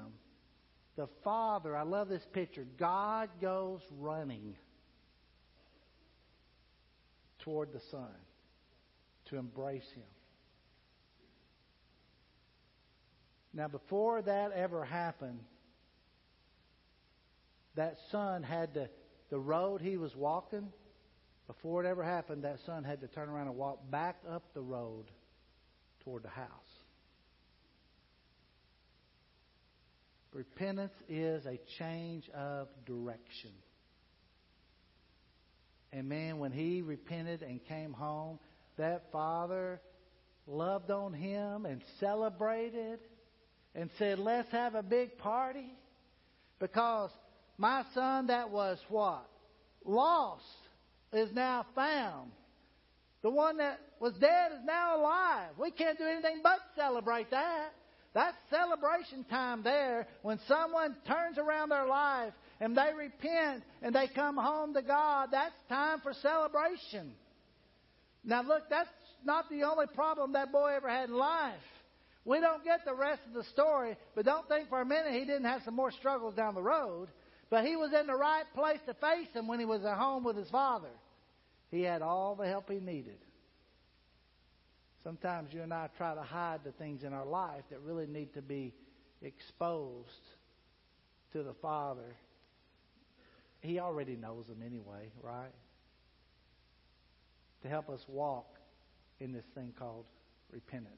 the 0.96 1.08
father, 1.22 1.76
I 1.76 1.82
love 1.82 2.08
this 2.08 2.26
picture, 2.32 2.66
God 2.78 3.28
goes 3.40 3.80
running 3.98 4.56
toward 7.40 7.72
the 7.72 7.80
son 7.90 8.08
to 9.26 9.36
embrace 9.36 9.88
him. 9.94 10.02
Now, 13.52 13.68
before 13.68 14.20
that 14.22 14.52
ever 14.52 14.84
happened, 14.84 15.40
that 17.76 17.96
son 18.10 18.42
had 18.42 18.74
to, 18.74 18.88
the 19.30 19.38
road 19.38 19.80
he 19.80 19.96
was 19.96 20.14
walking, 20.16 20.68
before 21.46 21.84
it 21.84 21.88
ever 21.88 22.02
happened, 22.02 22.44
that 22.44 22.58
son 22.66 22.84
had 22.84 23.00
to 23.02 23.08
turn 23.08 23.28
around 23.28 23.46
and 23.46 23.56
walk 23.56 23.90
back 23.90 24.16
up 24.28 24.42
the 24.54 24.60
road 24.60 25.04
toward 26.04 26.22
the 26.22 26.28
house. 26.28 26.48
Repentance 30.32 30.92
is 31.08 31.46
a 31.46 31.58
change 31.78 32.28
of 32.30 32.68
direction. 32.84 33.52
And 35.92 36.08
man, 36.08 36.38
when 36.38 36.52
he 36.52 36.82
repented 36.82 37.42
and 37.42 37.64
came 37.64 37.92
home, 37.92 38.38
that 38.76 39.04
father 39.12 39.80
loved 40.46 40.90
on 40.90 41.14
him 41.14 41.64
and 41.64 41.80
celebrated 42.00 42.98
and 43.74 43.88
said, 43.98 44.18
Let's 44.18 44.50
have 44.52 44.74
a 44.74 44.82
big 44.82 45.16
party. 45.16 45.72
Because 46.58 47.10
my 47.58 47.84
son 47.94 48.26
that 48.28 48.50
was 48.50 48.78
what? 48.88 49.28
Lost 49.84 50.44
is 51.12 51.30
now 51.32 51.64
found. 51.74 52.30
The 53.22 53.30
one 53.30 53.58
that 53.58 53.80
was 54.00 54.12
dead 54.14 54.52
is 54.52 54.64
now 54.64 55.00
alive. 55.00 55.50
We 55.58 55.70
can't 55.70 55.98
do 55.98 56.04
anything 56.04 56.40
but 56.42 56.58
celebrate 56.76 57.30
that. 57.30 57.72
That's 58.14 58.36
celebration 58.50 59.24
time 59.24 59.62
there 59.62 60.06
when 60.22 60.38
someone 60.48 60.96
turns 61.06 61.38
around 61.38 61.70
their 61.70 61.86
life 61.86 62.32
and 62.60 62.76
they 62.76 62.90
repent 62.96 63.62
and 63.82 63.94
they 63.94 64.08
come 64.14 64.36
home 64.36 64.74
to 64.74 64.82
God. 64.82 65.28
That's 65.32 65.54
time 65.68 66.00
for 66.00 66.14
celebration. 66.14 67.12
Now, 68.24 68.42
look, 68.42 68.62
that's 68.70 68.88
not 69.24 69.48
the 69.50 69.64
only 69.64 69.86
problem 69.94 70.32
that 70.32 70.50
boy 70.50 70.72
ever 70.76 70.88
had 70.88 71.08
in 71.08 71.14
life. 71.14 71.54
We 72.24 72.40
don't 72.40 72.64
get 72.64 72.84
the 72.84 72.94
rest 72.94 73.20
of 73.28 73.34
the 73.34 73.44
story, 73.50 73.96
but 74.14 74.24
don't 74.24 74.48
think 74.48 74.68
for 74.68 74.80
a 74.80 74.86
minute 74.86 75.12
he 75.12 75.20
didn't 75.20 75.44
have 75.44 75.62
some 75.64 75.74
more 75.74 75.92
struggles 75.92 76.34
down 76.34 76.54
the 76.54 76.62
road. 76.62 77.08
But 77.48 77.64
he 77.64 77.76
was 77.76 77.92
in 77.92 78.06
the 78.06 78.16
right 78.16 78.44
place 78.54 78.80
to 78.86 78.94
face 78.94 79.28
them 79.32 79.46
when 79.46 79.60
he 79.60 79.64
was 79.64 79.84
at 79.84 79.96
home 79.96 80.24
with 80.24 80.36
his 80.36 80.50
father. 80.50 80.90
He 81.70 81.82
had 81.82 82.02
all 82.02 82.34
the 82.34 82.46
help 82.46 82.70
he 82.70 82.80
needed. 82.80 83.18
Sometimes 85.04 85.52
you 85.52 85.62
and 85.62 85.72
I 85.72 85.88
try 85.96 86.14
to 86.14 86.22
hide 86.22 86.60
the 86.64 86.72
things 86.72 87.04
in 87.04 87.12
our 87.12 87.24
life 87.24 87.62
that 87.70 87.80
really 87.82 88.08
need 88.08 88.34
to 88.34 88.42
be 88.42 88.74
exposed 89.22 90.10
to 91.32 91.44
the 91.44 91.54
Father. 91.54 92.16
He 93.60 93.78
already 93.78 94.16
knows 94.16 94.46
them 94.46 94.62
anyway, 94.66 95.10
right? 95.22 95.52
To 97.62 97.68
help 97.68 97.88
us 97.88 98.04
walk 98.08 98.56
in 99.20 99.32
this 99.32 99.44
thing 99.54 99.72
called 99.78 100.06
repentance. 100.50 100.96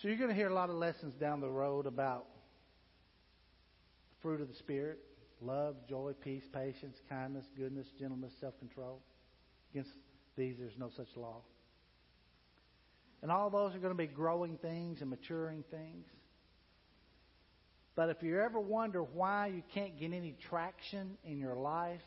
So 0.00 0.08
you're 0.08 0.18
going 0.18 0.30
to 0.30 0.36
hear 0.36 0.48
a 0.48 0.54
lot 0.54 0.70
of 0.70 0.76
lessons 0.76 1.14
down 1.14 1.40
the 1.40 1.50
road 1.50 1.86
about 1.86 2.26
fruit 4.22 4.40
of 4.40 4.48
the 4.48 4.54
Spirit 4.54 4.98
love, 5.40 5.76
joy, 5.88 6.12
peace, 6.22 6.44
patience, 6.52 6.96
kindness, 7.08 7.44
goodness, 7.56 7.86
gentleness, 7.98 8.32
self 8.40 8.58
control. 8.58 9.00
Against 9.72 9.90
these, 10.36 10.56
there's 10.58 10.78
no 10.78 10.90
such 10.96 11.08
law. 11.16 11.42
And 13.22 13.30
all 13.30 13.50
those 13.50 13.74
are 13.74 13.78
going 13.78 13.92
to 13.92 13.98
be 13.98 14.06
growing 14.06 14.56
things 14.58 15.00
and 15.00 15.10
maturing 15.10 15.64
things. 15.70 16.06
But 17.94 18.10
if 18.10 18.22
you 18.22 18.40
ever 18.40 18.60
wonder 18.60 19.02
why 19.02 19.48
you 19.48 19.62
can't 19.74 19.98
get 19.98 20.12
any 20.12 20.36
traction 20.48 21.16
in 21.24 21.38
your 21.38 21.56
life 21.56 22.02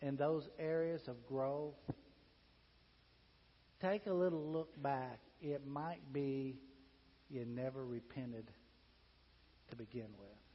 in 0.00 0.16
those 0.16 0.48
areas 0.58 1.02
of 1.08 1.26
growth, 1.26 1.74
take 3.82 4.06
a 4.06 4.12
little 4.12 4.50
look 4.50 4.82
back. 4.82 5.20
It 5.42 5.66
might 5.66 6.00
be 6.12 6.56
you 7.28 7.44
never 7.44 7.84
repented 7.84 8.50
to 9.70 9.76
begin 9.76 10.08
with. 10.18 10.45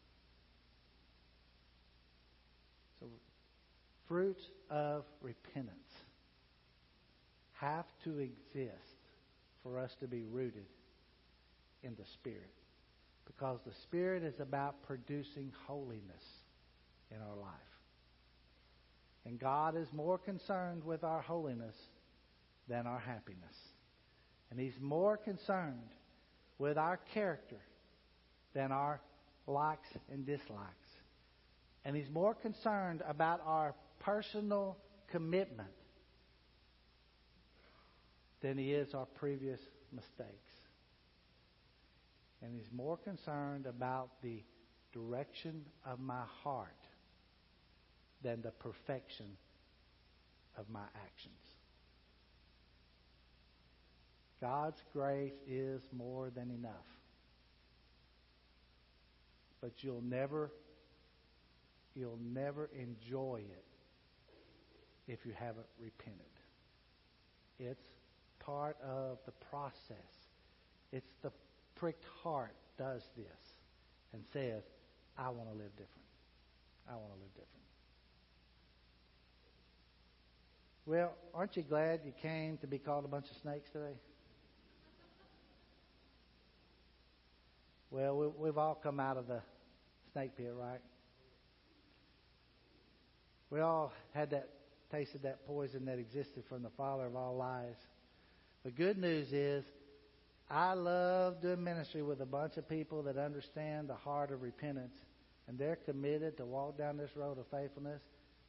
So, 3.02 3.08
fruit 4.08 4.38
of 4.70 5.04
repentance 5.22 5.76
have 7.54 7.86
to 8.04 8.20
exist 8.20 9.02
for 9.64 9.80
us 9.80 9.91
to 9.99 10.08
be 10.08 10.24
rooted 10.24 10.68
in 11.84 11.95
the 11.95 12.06
Spirit. 12.14 12.54
Because 13.26 13.60
the 13.66 13.74
Spirit 13.84 14.24
is 14.24 14.39
about 14.39 14.84
producing 14.86 15.52
holiness 15.66 16.24
in 17.10 17.18
our 17.18 17.36
life. 17.36 17.52
And 19.26 19.39
God 19.39 19.76
is 19.76 19.88
more 19.93 20.18
concerned 20.18 20.84
with 20.84 21.04
our 21.04 21.22
holiness 21.22 21.76
than 22.68 22.86
our 22.86 22.99
happiness. 22.99 23.56
And 24.49 24.60
He's 24.60 24.80
more 24.80 25.18
concerned 25.18 25.89
with 26.60 26.78
our 26.78 26.99
character 27.14 27.62
than 28.54 28.72
our 28.72 29.02
likes 29.47 29.89
and 30.12 30.26
dislikes. 30.26 30.81
And 31.84 31.96
He's 31.96 32.10
more 32.10 32.34
concerned 32.34 33.02
about 33.08 33.42
our 33.46 33.74
personal 34.00 34.78
commitment 35.10 35.70
than 38.42 38.58
He 38.58 38.72
is 38.72 38.94
our 38.94 39.06
previous 39.06 39.60
mistakes. 39.92 40.52
and 42.42 42.54
He's 42.56 42.72
more 42.72 42.98
concerned 42.98 43.66
about 43.66 44.10
the 44.22 44.44
direction 44.94 45.66
of 45.86 46.00
my 46.00 46.24
heart 46.44 46.70
than 48.24 48.42
the 48.42 48.52
perfection 48.52 49.38
of 50.58 50.70
my 50.70 50.86
actions. 50.96 51.34
God's 54.42 54.82
grace 54.92 55.34
is 55.48 55.82
more 55.92 56.32
than 56.32 56.50
enough. 56.50 56.74
But 59.62 59.72
you'll 59.78 60.02
never 60.02 60.52
you'll 61.96 62.20
never 62.34 62.70
enjoy 62.78 63.42
it 63.42 63.66
if 65.08 65.26
you 65.26 65.34
haven't 65.38 65.66
repented. 65.80 66.22
It's 67.60 67.84
part 68.39 68.78
of 68.82 69.18
the 69.26 69.34
process. 69.50 70.30
It's 70.92 71.12
the 71.22 71.32
pricked 71.76 72.06
heart 72.24 72.56
does 72.78 73.04
this 73.16 73.56
and 74.14 74.24
says, 74.34 74.64
I 75.18 75.30
want 75.30 75.50
to 75.52 75.56
live 75.56 75.72
different. 75.72 76.08
I 76.89 76.94
want 76.94 77.14
to 77.14 77.20
live 77.20 77.34
different. 77.34 77.48
Well, 80.86 81.14
aren't 81.34 81.56
you 81.56 81.64
glad 81.64 82.02
you 82.06 82.14
came 82.22 82.58
to 82.58 82.68
be 82.68 82.80
called 82.80 83.06
a 83.06 83.08
bunch 83.08 83.30
of 83.30 83.38
snakes 83.38 83.70
today? 83.72 83.94
Well, 87.92 88.34
we've 88.38 88.58
all 88.58 88.76
come 88.76 89.00
out 89.00 89.18
of 89.18 89.28
the 89.28 89.42
snake 90.14 90.36
pit, 90.38 90.54
right? 90.58 90.80
We 93.52 93.60
all 93.60 93.91
had 94.14 94.32
that 94.32 94.49
tasted 94.91 95.24
that 95.24 95.45
poison 95.45 95.86
that 95.86 95.99
existed 95.99 96.43
from 96.49 96.64
the 96.64 96.70
father 96.72 97.06
of 97.06 97.16
all 97.16 97.36
lies. 97.36 97.76
The 98.64 98.72
good 98.72 98.97
news 98.97 99.32
is 99.32 99.64
I 100.49 100.74
love 100.74 101.41
doing 101.41 101.64
ministry 101.64 102.02
with 102.02 102.22
a 102.22 102.26
bunch 102.26 102.58
of 102.58 102.68
people 102.68 103.04
that 103.04 103.18
understand 103.18 103.89
the 103.89 103.95
heart 103.95 104.32
of 104.32 104.41
repentance 104.41 104.95
and 105.47 105.60
they're 105.60 105.78
committed 105.78 106.38
to 106.38 106.45
walk 106.45 106.78
down 106.78 106.97
this 106.97 107.10
road 107.16 107.38
of 107.38 107.45
faithfulness. 107.52 108.02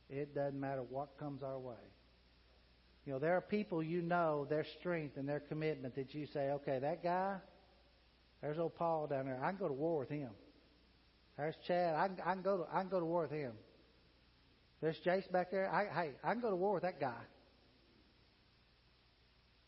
It 0.08 0.34
doesn't 0.34 0.58
matter 0.58 0.82
what 0.82 1.18
comes 1.18 1.42
our 1.42 1.58
way. 1.58 1.74
You 3.04 3.14
know, 3.14 3.18
there 3.18 3.36
are 3.36 3.40
people 3.40 3.82
you 3.82 4.02
know 4.02 4.46
their 4.48 4.64
strength 4.78 5.16
and 5.16 5.28
their 5.28 5.40
commitment 5.40 5.96
that 5.96 6.14
you 6.14 6.26
say, 6.32 6.50
okay, 6.50 6.78
that 6.78 7.02
guy, 7.02 7.36
there's 8.40 8.58
old 8.58 8.76
Paul 8.76 9.08
down 9.08 9.26
there. 9.26 9.40
I 9.42 9.48
can 9.48 9.58
go 9.58 9.66
to 9.66 9.74
war 9.74 9.98
with 10.00 10.10
him. 10.10 10.30
There's 11.36 11.56
Chad. 11.66 11.96
I 11.96 12.08
can, 12.08 12.16
I 12.24 12.34
can 12.34 12.42
go 12.42 12.58
to 12.58 12.64
I 12.72 12.80
can 12.80 12.88
go 12.88 13.00
to 13.00 13.06
war 13.06 13.22
with 13.22 13.32
him. 13.32 13.52
There's 14.82 14.98
Jace 15.06 15.30
back 15.30 15.52
there. 15.52 15.72
I, 15.72 15.84
hey, 15.84 16.10
I 16.24 16.32
can 16.32 16.42
go 16.42 16.50
to 16.50 16.56
war 16.56 16.74
with 16.74 16.82
that 16.82 17.00
guy. 17.00 17.22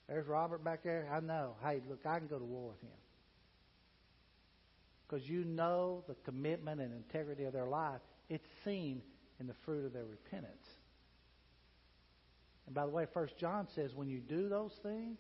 There's 0.08 0.26
Robert 0.26 0.62
back 0.64 0.82
there. 0.82 1.08
I 1.10 1.20
know. 1.20 1.54
Hey, 1.62 1.80
look, 1.88 2.00
I 2.04 2.18
can 2.18 2.26
go 2.26 2.38
to 2.38 2.44
war 2.44 2.70
with 2.70 2.82
him. 2.82 2.98
Because 5.06 5.26
you 5.28 5.44
know 5.44 6.02
the 6.08 6.14
commitment 6.24 6.80
and 6.80 6.92
integrity 6.92 7.44
of 7.44 7.52
their 7.52 7.68
life. 7.68 8.00
It's 8.28 8.44
seen 8.64 9.02
in 9.38 9.46
the 9.46 9.54
fruit 9.64 9.86
of 9.86 9.92
their 9.92 10.04
repentance. 10.04 10.66
And 12.66 12.74
by 12.74 12.84
the 12.84 12.90
way, 12.90 13.06
First 13.14 13.38
John 13.38 13.68
says 13.74 13.92
when 13.94 14.08
you 14.08 14.18
do 14.18 14.48
those 14.48 14.72
things, 14.82 15.18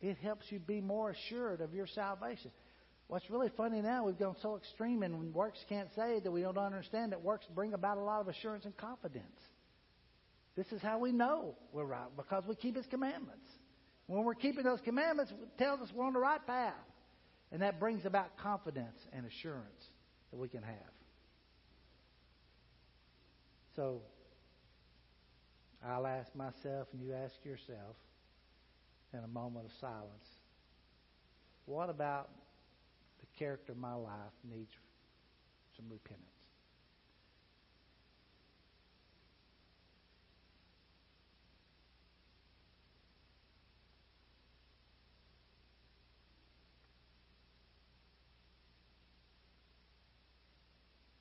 it 0.00 0.16
helps 0.22 0.50
you 0.50 0.58
be 0.58 0.80
more 0.80 1.10
assured 1.10 1.60
of 1.60 1.74
your 1.74 1.86
salvation. 1.86 2.50
What's 3.06 3.28
really 3.28 3.50
funny 3.56 3.82
now, 3.82 4.04
we've 4.04 4.18
gone 4.18 4.36
so 4.40 4.56
extreme 4.56 5.02
and 5.02 5.34
works 5.34 5.58
can't 5.68 5.88
say 5.94 6.20
that 6.20 6.30
we 6.30 6.40
don't 6.42 6.56
understand 6.56 7.12
that 7.12 7.22
works 7.22 7.46
bring 7.54 7.74
about 7.74 7.98
a 7.98 8.00
lot 8.00 8.20
of 8.20 8.28
assurance 8.28 8.64
and 8.64 8.76
confidence. 8.76 9.40
This 10.56 10.66
is 10.72 10.80
how 10.80 10.98
we 10.98 11.12
know 11.12 11.54
we're 11.72 11.84
right, 11.84 12.08
because 12.16 12.44
we 12.48 12.54
keep 12.54 12.76
His 12.76 12.86
commandments. 12.86 13.46
When 14.06 14.24
we're 14.24 14.34
keeping 14.34 14.64
those 14.64 14.80
commandments, 14.80 15.32
it 15.32 15.58
tells 15.58 15.80
us 15.80 15.88
we're 15.94 16.04
on 16.04 16.12
the 16.12 16.18
right 16.18 16.44
path. 16.46 16.74
And 17.52 17.62
that 17.62 17.78
brings 17.78 18.04
about 18.04 18.36
confidence 18.38 18.98
and 19.12 19.26
assurance 19.26 19.88
that 20.30 20.38
we 20.38 20.48
can 20.48 20.62
have. 20.62 20.94
So, 23.76 24.00
I'll 25.86 26.06
ask 26.06 26.34
myself 26.34 26.88
and 26.92 27.02
you 27.02 27.12
ask 27.12 27.34
yourself 27.44 27.96
in 29.12 29.20
a 29.20 29.28
moment 29.28 29.66
of 29.66 29.72
silence 29.80 30.26
what 31.66 31.90
about 31.90 32.28
character 33.38 33.72
of 33.72 33.78
my 33.78 33.94
life 33.94 34.32
needs 34.48 34.72
some 35.76 35.86
repentance? 35.90 36.28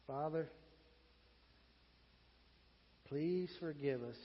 Father, 0.08 0.48
please 3.08 3.50
forgive 3.60 4.04
us 4.04 4.18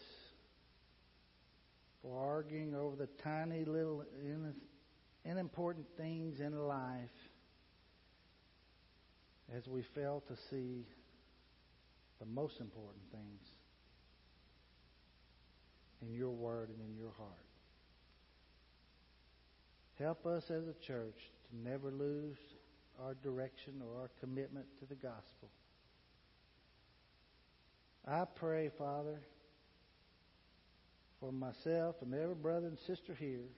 for 2.03 2.19
arguing 2.19 2.75
over 2.75 2.95
the 2.95 3.09
tiny 3.23 3.65
little 3.65 4.05
unimportant 5.25 5.87
things 5.97 6.41
in 6.41 6.59
life 6.67 7.28
as 9.57 9.67
we 9.67 9.83
fail 9.95 10.23
to 10.29 10.37
see 10.51 10.85
the 12.21 12.27
most 12.27 12.61
important 12.61 13.03
things 13.11 13.41
in 16.03 16.13
your 16.15 16.31
word 16.31 16.69
and 16.69 16.81
in 16.81 16.97
your 16.97 17.13
heart. 17.17 17.31
Help 19.99 20.27
us 20.27 20.45
as 20.51 20.69
a 20.69 20.75
church 20.87 21.19
to 21.51 21.71
never 21.71 21.91
lose 21.91 22.37
our 23.03 23.15
direction 23.15 23.83
or 23.83 24.03
our 24.03 24.11
commitment 24.21 24.67
to 24.79 24.87
the 24.87 24.95
gospel. 24.95 25.49
I 28.07 28.25
pray, 28.25 28.71
Father, 28.79 29.21
for 31.21 31.33
myself 31.33 31.97
and 32.01 32.15
every 32.15 32.35
brother 32.35 32.69
and 32.69 32.79
sister 32.79 33.15
here, 33.19 33.49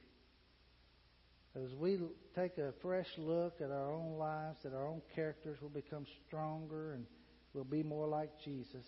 as 1.57 1.75
we 1.75 1.99
take 2.37 2.59
a 2.59 2.73
fresh 2.81 3.09
look 3.19 3.61
at 3.61 3.71
our 3.71 3.93
own 3.93 4.17
lives, 4.19 4.59
that 4.63 4.73
our 4.73 4.87
own 4.87 5.03
characters 5.15 5.61
will 5.61 5.69
become 5.69 6.07
stronger 6.27 6.93
and 6.93 7.07
will 7.55 7.65
be 7.65 7.83
more 7.83 8.07
like 8.07 8.31
Jesus. 8.45 8.87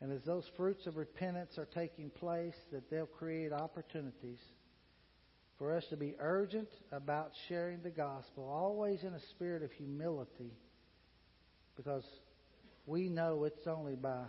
And 0.00 0.12
as 0.12 0.22
those 0.24 0.44
fruits 0.56 0.86
of 0.86 0.96
repentance 0.96 1.56
are 1.58 1.68
taking 1.74 2.10
place, 2.10 2.54
that 2.70 2.90
they'll 2.90 3.06
create 3.06 3.52
opportunities 3.52 4.38
for 5.58 5.74
us 5.74 5.84
to 5.90 5.96
be 5.96 6.14
urgent 6.20 6.68
about 6.92 7.32
sharing 7.48 7.82
the 7.82 7.90
gospel, 7.90 8.48
always 8.48 9.02
in 9.02 9.14
a 9.14 9.20
spirit 9.30 9.62
of 9.62 9.72
humility, 9.72 10.52
because 11.76 12.04
we 12.86 13.08
know 13.08 13.44
it's 13.44 13.66
only 13.66 13.96
by 13.96 14.22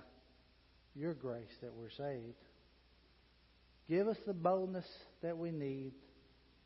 your 0.95 1.13
grace 1.13 1.55
that 1.61 1.74
we're 1.74 1.91
saved. 1.91 2.34
Give 3.88 4.07
us 4.07 4.17
the 4.26 4.34
boldness 4.34 4.88
that 5.22 5.38
we 5.38 5.51
need 5.51 5.93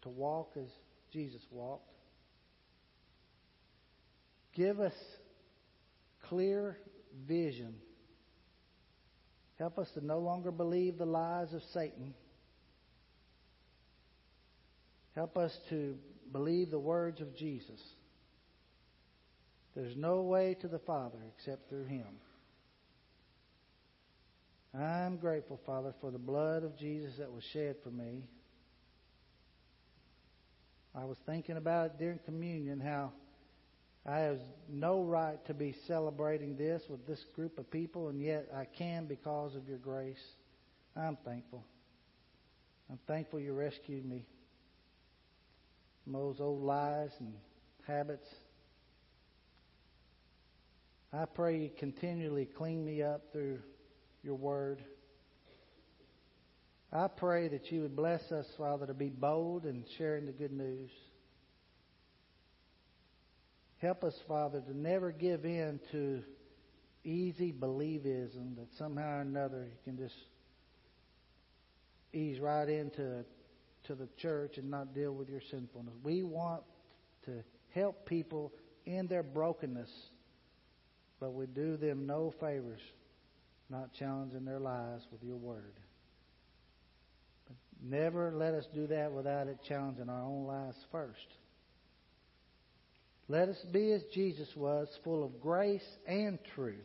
to 0.04 0.10
walk 0.10 0.54
as 0.58 0.70
Jesus 1.12 1.42
walked. 1.52 1.92
Give 4.56 4.80
us 4.80 4.94
clear 6.28 6.78
vision. 7.28 7.76
Help 9.58 9.80
us 9.80 9.88
to 9.96 10.06
no 10.06 10.20
longer 10.20 10.52
believe 10.52 10.98
the 10.98 11.06
lies 11.06 11.54
of 11.54 11.62
Satan. 11.74 12.14
Help 15.16 15.38
us 15.38 15.56
to 15.70 15.96
believe 16.32 16.72
the 16.72 16.80
words 16.80 17.22
of 17.22 17.36
Jesus. 17.36 17.80
There's 19.76 19.96
no 19.96 20.22
way 20.22 20.56
to 20.62 20.68
the 20.68 20.80
Father 20.80 21.18
except 21.38 21.70
through 21.70 21.86
Him. 21.86 22.08
I'm 24.76 25.18
grateful, 25.18 25.60
Father, 25.68 25.94
for 26.02 26.10
the 26.10 26.18
blood 26.18 26.64
of 26.64 26.78
Jesus 26.78 27.14
that 27.20 27.32
was 27.32 27.44
shed 27.54 27.76
for 27.84 27.92
me. 27.92 28.24
I 30.96 31.06
was 31.06 31.18
thinking 31.26 31.58
about 31.58 31.88
it 31.88 32.00
during 32.00 32.20
communion 32.20 32.80
how 32.80 33.12
I 34.06 34.20
have 34.20 34.40
no 34.70 35.04
right 35.04 35.44
to 35.46 35.54
be 35.54 35.76
celebrating 35.88 36.58
this 36.58 36.84
with 36.90 37.08
this 37.08 37.24
group 37.36 37.58
of 37.58 37.72
people, 37.72 38.10
and 38.10 38.22
yet 38.22 38.50
I 38.56 38.66
can 38.66 39.06
because 39.06 39.56
of 39.56 39.68
your 39.68 39.78
grace. 39.78 40.22
I'm 40.96 41.18
thankful. 41.26 41.64
I'm 42.90 43.00
thankful 43.08 43.40
you 43.40 43.54
rescued 43.54 44.06
me 44.06 44.26
from 46.04 46.14
those 46.14 46.42
old 46.42 46.62
lies 46.62 47.12
and 47.20 47.34
habits. 47.88 48.28
I 51.14 51.26
pray 51.26 51.58
you 51.58 51.70
continually 51.78 52.46
clean 52.46 52.84
me 52.84 53.02
up 53.02 53.32
through 53.32 53.60
your 54.22 54.36
word. 54.36 54.84
I 56.96 57.08
pray 57.08 57.48
that 57.48 57.72
you 57.72 57.82
would 57.82 57.96
bless 57.96 58.32
us, 58.32 58.46
Father, 58.56 58.86
to 58.86 58.94
be 58.94 59.10
bold 59.10 59.66
in 59.66 59.84
sharing 59.98 60.28
the 60.28 60.32
good 60.32 60.52
news. 60.52 60.92
Help 63.80 64.04
us, 64.04 64.14
Father, 64.28 64.62
to 64.62 64.78
never 64.78 65.12
give 65.12 65.44
in 65.44 65.80
to 65.92 66.22
easy 67.04 67.52
believism 67.52 68.56
that 68.58 68.68
somehow 68.78 69.18
or 69.18 69.22
another 69.22 69.66
you 69.66 69.78
can 69.84 69.98
just 69.98 70.16
ease 72.14 72.40
right 72.40 72.70
into 72.70 73.26
to 73.86 73.96
the 73.96 74.08
church 74.18 74.58
and 74.58 74.70
not 74.70 74.94
deal 74.94 75.12
with 75.14 75.28
your 75.30 75.42
sinfulness. 75.50 75.96
We 76.04 76.22
want 76.22 76.62
to 77.26 77.44
help 77.74 78.06
people 78.06 78.54
in 78.86 79.08
their 79.08 79.24
brokenness, 79.24 79.90
but 81.20 81.34
we 81.34 81.48
do 81.48 81.76
them 81.76 82.06
no 82.06 82.34
favors 82.40 82.82
not 83.70 83.92
challenging 83.94 84.46
their 84.46 84.60
lives 84.60 85.08
with 85.12 85.24
your 85.24 85.38
word. 85.38 85.74
Never 87.84 88.32
let 88.34 88.54
us 88.54 88.66
do 88.74 88.88
that 88.88 89.12
without 89.12 89.48
it 89.48 89.58
challenging 89.68 90.08
our 90.10 90.24
own 90.24 90.48
lives 90.48 90.78
first. 90.90 91.28
Let 93.28 93.50
us 93.50 93.58
be 93.72 93.92
as 93.92 94.02
Jesus 94.14 94.48
was, 94.56 94.88
full 95.04 95.24
of 95.24 95.42
grace 95.42 95.86
and 96.08 96.40
truth, 96.56 96.78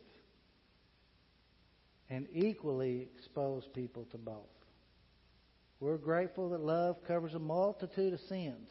and 2.09 2.27
equally 2.33 3.07
expose 3.17 3.63
people 3.73 4.07
to 4.11 4.17
both. 4.17 4.35
We're 5.79 5.97
grateful 5.97 6.49
that 6.49 6.59
love 6.59 6.97
covers 7.07 7.33
a 7.33 7.39
multitude 7.39 8.13
of 8.13 8.19
sins. 8.27 8.69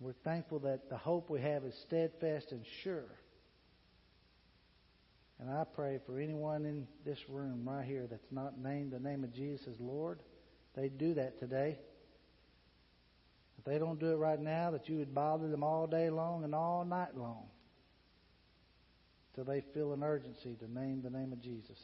We're 0.00 0.14
thankful 0.24 0.60
that 0.60 0.88
the 0.88 0.96
hope 0.96 1.28
we 1.28 1.42
have 1.42 1.64
is 1.64 1.74
steadfast 1.86 2.52
and 2.52 2.64
sure. 2.82 3.10
And 5.40 5.50
I 5.50 5.64
pray 5.64 5.98
for 6.06 6.20
anyone 6.20 6.64
in 6.64 6.86
this 7.04 7.18
room 7.28 7.68
right 7.68 7.84
here 7.84 8.06
that's 8.08 8.30
not 8.30 8.58
named 8.58 8.92
the 8.92 9.00
name 9.00 9.24
of 9.24 9.34
Jesus 9.34 9.66
as 9.66 9.80
Lord, 9.80 10.20
they 10.74 10.88
do 10.88 11.14
that 11.14 11.38
today. 11.38 11.78
If 13.58 13.64
they 13.64 13.78
don't 13.78 13.98
do 13.98 14.12
it 14.12 14.16
right 14.16 14.40
now, 14.40 14.70
that 14.70 14.88
you 14.88 14.98
would 14.98 15.14
bother 15.14 15.48
them 15.48 15.64
all 15.64 15.86
day 15.86 16.10
long 16.10 16.44
and 16.44 16.54
all 16.54 16.84
night 16.84 17.16
long 17.16 17.44
till 19.34 19.44
they 19.44 19.62
feel 19.72 19.92
an 19.92 20.02
urgency 20.02 20.54
to 20.60 20.72
name 20.72 21.02
the 21.02 21.10
name 21.10 21.32
of 21.32 21.40
Jesus. 21.40 21.78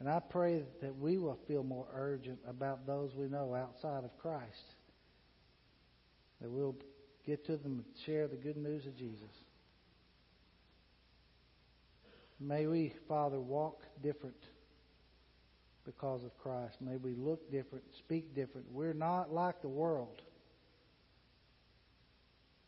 And 0.00 0.08
I 0.08 0.20
pray 0.20 0.62
that 0.80 0.96
we 0.96 1.18
will 1.18 1.38
feel 1.48 1.64
more 1.64 1.86
urgent 1.92 2.38
about 2.46 2.86
those 2.86 3.14
we 3.14 3.26
know 3.26 3.54
outside 3.54 4.04
of 4.04 4.16
Christ. 4.18 4.74
That 6.40 6.50
we'll 6.50 6.76
get 7.26 7.44
to 7.46 7.56
them 7.56 7.84
and 7.84 7.84
share 8.06 8.28
the 8.28 8.36
good 8.36 8.56
news 8.56 8.86
of 8.86 8.96
Jesus. 8.96 9.28
May 12.40 12.66
we, 12.66 12.94
Father, 13.08 13.40
walk 13.40 13.82
different 14.02 14.36
because 15.84 16.22
of 16.22 16.36
Christ. 16.38 16.76
May 16.80 16.96
we 16.96 17.14
look 17.14 17.50
different, 17.50 17.84
speak 17.98 18.34
different. 18.34 18.66
We're 18.70 18.92
not 18.92 19.32
like 19.32 19.62
the 19.62 19.68
world. 19.68 20.22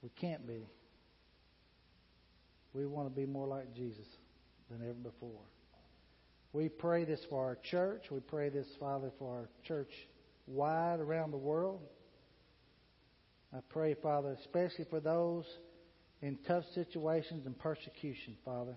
We 0.03 0.09
can't 0.21 0.47
be. 0.47 0.67
We 2.73 2.87
want 2.87 3.09
to 3.09 3.15
be 3.15 3.27
more 3.27 3.47
like 3.47 3.75
Jesus 3.75 4.07
than 4.71 4.81
ever 4.83 4.95
before. 4.95 5.43
We 6.53 6.69
pray 6.69 7.05
this 7.05 7.21
for 7.29 7.45
our 7.45 7.59
church. 7.71 8.05
We 8.11 8.21
pray 8.21 8.49
this, 8.49 8.67
Father, 8.81 9.13
for 9.19 9.37
our 9.37 9.49
church 9.65 9.93
wide 10.47 10.99
around 11.01 11.31
the 11.31 11.37
world. 11.37 11.81
I 13.55 13.59
pray, 13.69 13.95
Father, 13.95 14.37
especially 14.41 14.87
for 14.89 15.01
those 15.01 15.45
in 16.23 16.39
tough 16.47 16.65
situations 16.75 17.47
and 17.47 17.59
persecution, 17.59 18.37
Father. 18.45 18.75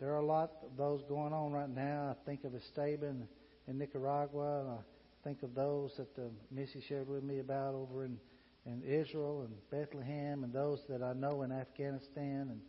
There 0.00 0.12
are 0.12 0.18
a 0.18 0.26
lot 0.26 0.52
of 0.62 0.76
those 0.76 1.02
going 1.08 1.32
on 1.32 1.52
right 1.52 1.68
now. 1.68 2.16
I 2.18 2.24
think 2.24 2.44
of 2.44 2.54
Esteban 2.54 3.28
in 3.68 3.78
Nicaragua. 3.78 4.60
And 4.60 4.70
I 4.70 4.78
think 5.22 5.42
of 5.42 5.54
those 5.54 5.92
that 5.96 6.14
the 6.16 6.30
Missy 6.50 6.82
shared 6.88 7.08
with 7.08 7.22
me 7.22 7.38
about 7.38 7.74
over 7.74 8.04
in, 8.04 8.18
in 8.66 8.82
Israel 8.82 9.42
and 9.42 9.54
Bethlehem, 9.70 10.44
and 10.44 10.52
those 10.52 10.80
that 10.88 11.02
I 11.02 11.12
know 11.12 11.42
in 11.42 11.52
Afghanistan, 11.52 12.48
and 12.50 12.60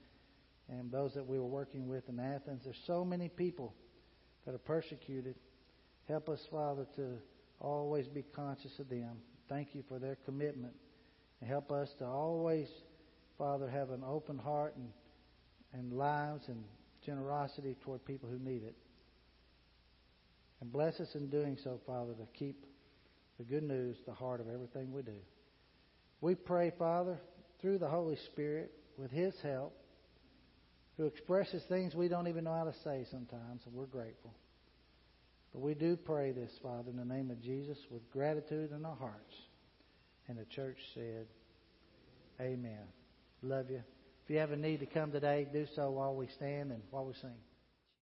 and 0.70 0.92
those 0.92 1.14
that 1.14 1.26
we 1.26 1.38
were 1.38 1.46
working 1.46 1.88
with 1.88 2.08
in 2.10 2.20
Athens. 2.20 2.62
There's 2.64 2.76
so 2.88 3.06
many 3.06 3.30
people 3.30 3.74
that 4.46 4.56
are 4.56 4.60
persecuted. 4.60 5.36
Help 6.08 6.30
us, 6.30 6.40
Father, 6.52 6.88
to 6.96 7.18
always 7.60 8.08
be 8.08 8.24
conscious 8.36 8.78
of 8.80 8.90
them. 8.90 9.18
Thank 9.48 9.76
you 9.76 9.84
for 9.88 10.00
their 10.00 10.18
commitment. 10.26 10.74
And 11.40 11.50
help 11.50 11.72
us 11.72 11.90
to 12.00 12.06
always, 12.06 12.68
Father, 13.38 13.70
have 13.70 13.92
an 13.92 14.04
open 14.04 14.38
heart 14.38 14.76
and, 14.76 14.90
and 15.74 15.94
lives 15.94 16.48
and 16.48 16.64
generosity 17.06 17.76
toward 17.84 18.04
people 18.06 18.30
who 18.30 18.40
need 18.40 18.64
it. 18.64 18.76
And 20.62 20.72
bless 20.72 21.00
us 21.00 21.10
in 21.16 21.30
doing 21.30 21.58
so, 21.64 21.80
Father, 21.86 22.14
to 22.14 22.26
keep 22.38 22.66
the 23.38 23.44
good 23.44 23.64
news 23.64 23.98
the 24.06 24.14
heart 24.14 24.40
of 24.40 24.48
everything 24.48 24.92
we 24.92 25.02
do. 25.02 25.18
We 26.22 26.36
pray, 26.36 26.72
Father, 26.78 27.20
through 27.62 27.80
the 27.80 27.90
Holy 27.90 28.18
Spirit, 28.32 28.72
with 28.98 29.12
His 29.12 29.34
help, 29.44 29.76
who 30.98 31.06
expresses 31.06 31.62
things 31.68 31.94
we 31.94 32.08
don't 32.08 32.28
even 32.28 32.46
know 32.46 32.54
how 32.54 32.64
to 32.64 32.74
say 32.84 33.06
sometimes, 33.12 33.62
and 33.66 33.74
we're 33.74 33.86
grateful. 33.86 34.34
But 35.52 35.62
we 35.62 35.74
do 35.74 35.98
pray 35.98 36.32
this, 36.32 36.52
Father, 36.62 36.90
in 36.90 36.98
the 36.98 37.06
name 37.06 37.32
of 37.32 37.42
Jesus 37.42 37.78
with 37.90 38.10
gratitude 38.12 38.72
in 38.72 38.86
our 38.86 38.96
hearts. 38.96 39.34
And 40.28 40.38
the 40.38 40.46
church 40.46 40.78
said, 40.94 41.28
Amen. 42.42 42.88
Love 43.42 43.70
you. 43.70 43.84
If 44.26 44.32
you 44.32 44.40
have 44.40 44.52
a 44.52 44.58
need 44.58 44.80
to 44.80 44.88
come 44.88 45.12
today, 45.12 45.46
do 45.54 45.68
so 45.76 45.92
while 45.92 46.16
we 46.16 46.26
stand 46.28 46.72
and 46.72 46.82
while 46.90 47.06
we 47.06 47.14
sing. 47.14 47.38